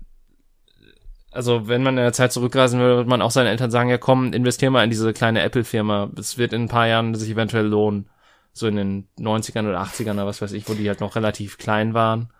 [1.30, 3.99] also wenn man in der Zeit zurückreisen würde, würde man auch seinen Eltern sagen, ja
[3.99, 6.11] komm, investier mal in diese kleine Apple-Firma.
[6.18, 8.09] Es wird in ein paar Jahren sich eventuell lohnen.
[8.53, 11.59] So in den 90ern oder 80ern oder was weiß ich, wo die halt noch relativ
[11.59, 12.30] klein waren.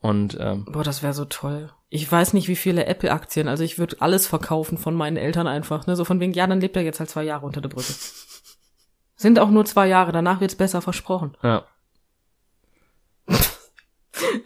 [0.00, 1.70] Und ähm, Boah, das wäre so toll.
[1.94, 5.86] Ich weiß nicht, wie viele Apple-Aktien, also ich würde alles verkaufen von meinen Eltern einfach,
[5.86, 5.94] ne?
[5.94, 7.92] So von wegen, ja, dann lebt er jetzt halt zwei Jahre unter der Brücke.
[9.16, 11.36] Sind auch nur zwei Jahre, danach wird's besser versprochen.
[11.42, 11.66] ja.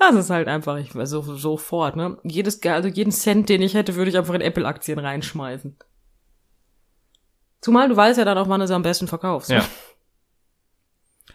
[0.01, 2.19] Das ist halt einfach, ich so sofort, ne?
[2.25, 5.77] Jedes, also jeden Cent, den ich hätte, würde ich einfach in Apple-Aktien reinschmeißen.
[7.61, 9.51] Zumal du weißt ja dann auch, wann du sie am besten verkaufst.
[9.51, 9.65] Ja.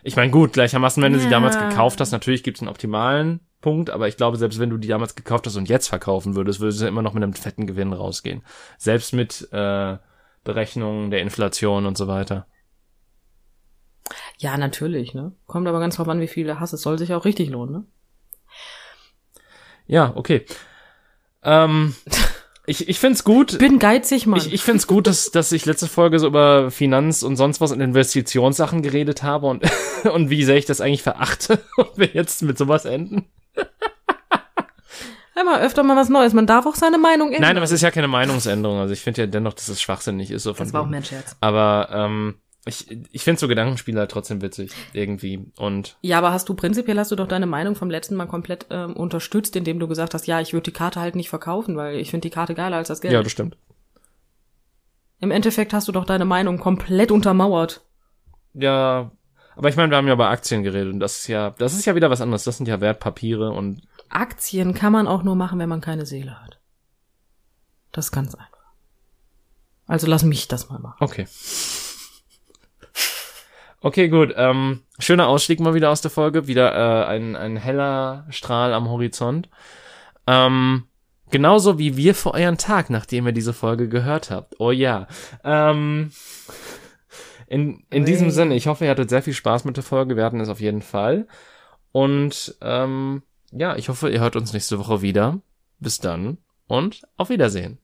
[0.04, 1.32] Ich meine, gut, gleichermaßen, wenn du sie Ja.
[1.32, 4.88] damals gekauft hast, natürlich gibt's einen optimalen Punkt, aber ich glaube, selbst wenn du die
[4.88, 7.94] damals gekauft hast und jetzt verkaufen würdest, würdest du immer noch mit einem fetten Gewinn
[7.94, 8.44] rausgehen.
[8.78, 9.98] Selbst mit äh,
[10.44, 12.48] Berechnungen der Inflation und so weiter.
[14.38, 15.34] Ja, natürlich, ne?
[15.46, 16.74] Kommt aber ganz drauf an, wie viel du hast.
[16.74, 17.86] Es soll sich auch richtig lohnen, ne?
[19.86, 20.46] Ja, okay.
[21.44, 21.96] Ähm,
[22.66, 23.60] ich ich find's gut.
[23.60, 24.40] Bin geizig, Mann.
[24.40, 27.72] Ich, ich find's gut, dass, dass ich letzte Folge so über Finanz und sonst was
[27.72, 29.64] und Investitionssachen geredet habe und,
[30.12, 33.28] und wie sehr ich das eigentlich verachte und wir jetzt mit sowas enden.
[35.40, 36.34] Immer öfter mal was Neues.
[36.34, 37.42] Man darf auch seine Meinung ändern.
[37.42, 38.80] Nein, aber es ist ja keine Meinungsänderung.
[38.80, 40.44] Also ich finde ja dennoch, dass es schwachsinnig ist.
[40.44, 40.92] So von Das war auch wegen.
[40.92, 41.38] mein Scherz.
[41.40, 42.36] Aber ähm,
[42.66, 45.46] ich, ich finde so Gedankenspiele halt trotzdem witzig irgendwie.
[45.58, 48.68] Und Ja, aber hast du prinzipiell hast du doch deine Meinung vom letzten Mal komplett
[48.70, 51.96] ähm, unterstützt, indem du gesagt hast, ja, ich würde die Karte halt nicht verkaufen, weil
[51.96, 53.14] ich finde die Karte geiler als das Geld.
[53.14, 53.58] ja, das stimmt.
[55.22, 57.82] Im Endeffekt hast du doch deine Meinung komplett untermauert.
[58.54, 59.12] Ja,
[59.56, 61.86] aber ich meine, wir haben ja über Aktien geredet und das ist ja, das ist
[61.86, 62.44] ja wieder was anderes.
[62.44, 66.42] Das sind ja Wertpapiere und Aktien kann man auch nur machen, wenn man keine Seele
[66.42, 66.60] hat.
[67.92, 68.48] Das ist ganz einfach.
[69.88, 70.98] Also lass mich das mal machen.
[71.00, 71.28] okay.
[73.84, 74.34] Okay, gut.
[74.38, 76.46] Ähm, schöner Ausstieg mal wieder aus der Folge.
[76.48, 79.50] Wieder äh, ein, ein heller Strahl am Horizont.
[80.28, 80.84] Ähm,
[81.32, 84.60] genauso wie wir für euren Tag, nachdem ihr diese Folge gehört habt.
[84.60, 85.08] Oh ja.
[85.44, 86.12] Ähm,
[87.52, 90.16] in, in diesem Sinne, ich hoffe, ihr hattet sehr viel Spaß mit der Folge.
[90.16, 91.28] Wir hatten es auf jeden Fall.
[91.92, 95.42] Und ähm, ja, ich hoffe, ihr hört uns nächste Woche wieder.
[95.78, 96.38] Bis dann
[96.68, 97.78] und auf Wiedersehen.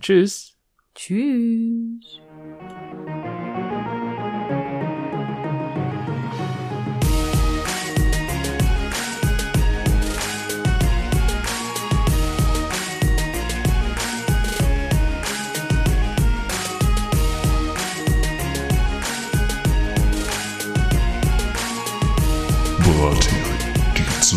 [0.00, 0.56] Tschüss.
[0.94, 2.18] Tschüss.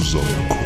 [0.08, 0.57] So.